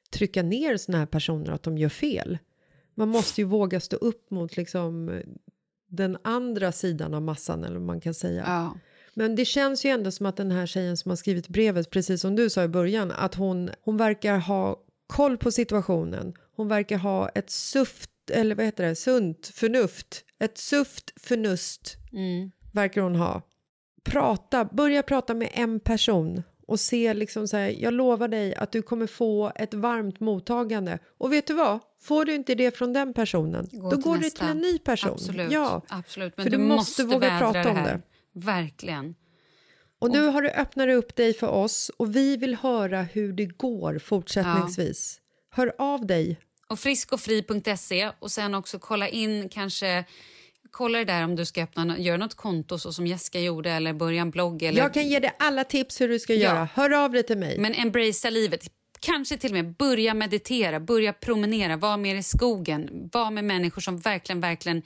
trycka 0.10 0.44
ner 0.44 0.78
såna 0.78 0.98
här 0.98 1.06
personer 1.06 1.52
att 1.52 1.64
de 1.64 1.78
gör 1.78 1.90
fel. 1.90 2.38
Man 2.96 3.10
måste 3.10 3.42
ju 3.42 3.46
våga 3.48 3.80
stå 3.80 3.96
upp 3.96 4.32
mot 4.32 4.58
liksom 4.58 5.22
den 5.88 6.18
andra 6.24 6.72
sidan 6.72 7.14
av 7.14 7.22
massan, 7.22 7.64
eller 7.64 7.76
vad 7.76 7.86
man 7.86 8.02
kan 8.02 8.14
säga. 8.14 8.44
Ja. 8.48 8.76
Men 9.18 9.36
det 9.36 9.46
känns 9.46 9.86
ju 9.86 9.90
ändå 9.90 10.12
som 10.12 10.26
att 10.26 10.38
den 10.38 10.52
här 10.52 10.66
tjejen 10.66 10.98
som 10.98 11.10
har 11.10 11.16
skrivit 11.16 11.48
brevet, 11.48 11.90
precis 11.90 12.22
som 12.22 12.36
du 12.36 12.50
sa 12.50 12.64
i 12.64 12.68
början, 12.68 13.12
att 13.12 13.36
hon, 13.36 13.70
hon 13.82 13.98
verkar 13.98 14.38
ha 14.38 14.80
koll 15.08 15.38
på 15.38 15.52
situationen. 15.52 16.34
Hon 16.56 16.68
verkar 16.68 16.98
ha 16.98 17.30
ett 17.30 17.50
suft, 17.50 18.10
eller 18.32 18.56
vad 18.56 18.66
heter 18.66 18.84
det, 18.86 18.96
sunt 18.96 19.48
förnuft. 19.48 20.24
Ett 20.40 20.58
suft 20.58 21.14
förnust 21.22 21.96
Mm. 22.14 22.52
verkar 22.74 23.02
hon 23.02 23.16
ha. 23.16 23.42
Prata, 24.04 24.66
börja 24.66 25.04
prata 25.04 25.34
med 25.34 25.50
en 25.54 25.80
person 25.80 26.44
och 26.68 26.80
se 26.80 27.14
liksom 27.14 27.48
så 27.48 27.58
här, 27.58 27.76
jag 27.80 27.94
lovar 27.94 28.28
dig 28.28 28.56
att 28.56 28.72
du 28.72 28.82
kommer 28.82 29.08
få 29.08 29.52
ett 29.56 29.74
varmt 29.74 30.20
mottagande. 30.20 31.00
Och 31.18 31.34
vet 31.34 31.48
du 31.48 31.54
vad? 31.54 31.80
Får 32.02 32.26
du 32.26 32.36
inte 32.36 32.56
det 32.56 32.78
från 32.78 32.94
den 32.94 33.14
personen, 33.14 33.68
Gå 33.72 33.90
då 33.92 33.98
går 33.98 34.18
du 34.18 34.30
till 34.30 34.46
en 34.48 34.58
ny 34.58 34.78
person. 34.80 35.12
Absolut. 35.14 35.52
Ja, 35.52 35.82
Absolut. 35.90 36.38
Men 36.38 36.44
för 36.44 36.52
du, 36.52 36.58
du 36.58 36.64
måste 36.64 37.04
våga 37.04 37.40
prata 37.40 37.70
om 37.70 37.76
det. 37.76 38.02
Verkligen. 38.36 39.16
och 40.00 40.12
nu 40.12 40.28
har 40.28 40.42
du 40.42 40.50
öppnat 40.50 40.90
upp 40.90 41.16
dig 41.16 41.34
för 41.34 41.48
oss 41.48 41.92
och 41.98 42.16
vi 42.16 42.38
vill 42.38 42.56
höra 42.56 43.02
hur 43.02 43.34
det 43.34 43.46
går 43.46 44.00
fortsättningsvis. 44.00 45.20
Hör 45.50 45.76
av 45.78 46.06
dig. 46.06 46.40
Och 46.68 46.80
friskofri.se 46.80 48.12
och 48.20 48.32
sen 48.32 48.56
också 48.56 48.80
kolla 48.80 49.10
in 49.10 49.50
kanske 49.50 50.06
Kolla 50.72 50.98
det 51.00 51.06
där 51.06 51.24
om 51.24 51.36
du 51.36 51.46
ska 51.46 51.64
öppna, 51.64 52.00
göra 52.00 52.18
något 52.18 52.36
konto 52.36 52.80
så 52.80 52.94
som 52.94 53.08
Jessica 53.08 53.40
gjorde 53.40 53.72
eller 53.72 53.94
börja 53.94 54.22
en 54.22 54.32
blogg. 54.32 54.64
Eller, 54.64 54.82
Jag 54.82 54.94
kan 54.94 55.08
ge 55.08 55.20
dig 55.20 55.32
alla 55.40 55.64
tips 55.64 56.02
hur 56.02 56.10
du 56.10 56.20
ska 56.20 56.34
Ja. 56.34 56.40
göra. 56.40 56.70
Hör 56.74 57.04
av 57.04 57.12
dig 57.12 57.24
till 57.24 57.38
mig. 57.38 57.58
Men 57.60 57.74
embracea 57.74 58.32
livet. 58.32 58.72
Kanske 59.00 59.38
till 59.38 59.52
och 59.52 59.54
med 59.56 59.76
börja 59.76 60.14
meditera, 60.14 60.80
börja 60.80 61.14
promenera, 61.14 61.78
var 61.78 61.98
mer 61.98 62.16
i 62.16 62.24
skogen. 62.24 63.10
Var 63.14 63.32
med 63.32 63.44
människor 63.44 63.82
som 63.82 63.98
verkligen, 64.00 64.42
verkligen 64.42 64.82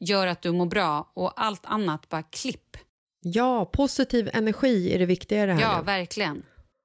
gör 0.00 0.26
att 0.26 0.42
du 0.42 0.52
mår 0.52 0.66
bra 0.66 1.12
och 1.14 1.42
allt 1.44 1.66
annat 1.66 2.08
bara 2.08 2.22
klipp. 2.22 2.76
Ja, 3.24 3.64
positiv 3.64 4.30
energi 4.32 4.94
är 4.94 4.98
det 4.98 5.06
viktiga 5.06 5.42
i 5.42 5.46
det 5.46 5.52
här. 5.52 5.60
Ja, 5.60 5.82
verkligen. 5.82 6.42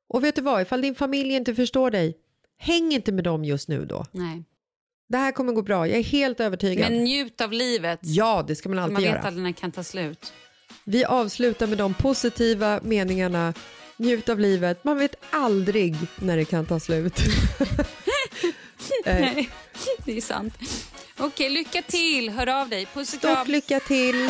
Och 0.10 0.23
vet 0.23 0.36
du 0.36 0.41
vad, 0.41 0.62
ifall 0.62 0.82
din 0.82 0.95
familj 0.95 1.34
inte 1.34 1.56
förstår 1.56 1.91
dig, 1.91 2.17
häng 2.58 2.91
inte 2.93 3.12
med 3.12 3.23
dem 3.23 3.45
just 3.45 3.67
nu 3.69 3.86
då. 3.86 4.06
Nej. 4.12 4.43
Det 5.10 5.17
här 5.17 5.32
kommer 5.32 5.54
gå 5.54 5.62
bra, 5.62 5.88
jag 5.88 5.99
är 5.99 6.04
helt 6.04 6.39
övertygad. 6.39 6.91
Men 6.91 7.04
njut 7.04 7.41
av 7.41 7.52
livet. 7.52 7.99
Ja, 8.02 8.45
det 8.47 8.56
ska 8.56 8.69
man 8.69 8.80
alltid 8.80 8.93
man 8.93 9.02
vet 9.02 9.12
göra. 9.12 9.21
aldrig 9.21 9.43
när 9.43 9.49
det 9.49 9.60
kan 9.60 9.71
ta 9.71 9.84
slut. 9.84 10.34
Vi 10.84 11.06
avslutar 11.06 11.67
med 11.67 11.78
de 11.78 11.93
positiva 11.93 12.80
meningarna. 12.84 13.54
Njut 13.97 14.30
av 14.30 14.39
livet, 14.39 14.84
man 14.84 14.97
vet 14.97 15.15
aldrig 15.30 15.95
när 16.15 16.38
det 16.38 16.45
kan 16.45 16.65
ta 16.65 16.80
slut. 16.80 17.19
Eh, 19.06 19.19
Nej, 19.21 19.49
det 20.06 20.17
är 20.17 20.21
sant. 20.21 20.54
Okej, 21.17 21.49
lycka 21.49 21.82
till. 21.82 22.30
Hör 22.30 22.62
av 22.62 22.69
dig. 22.69 22.86
Puss 22.86 23.13
och 23.13 23.21
kram. 23.21 23.36
Stort 23.36 23.47
lycka 23.47 23.80
till! 23.80 24.30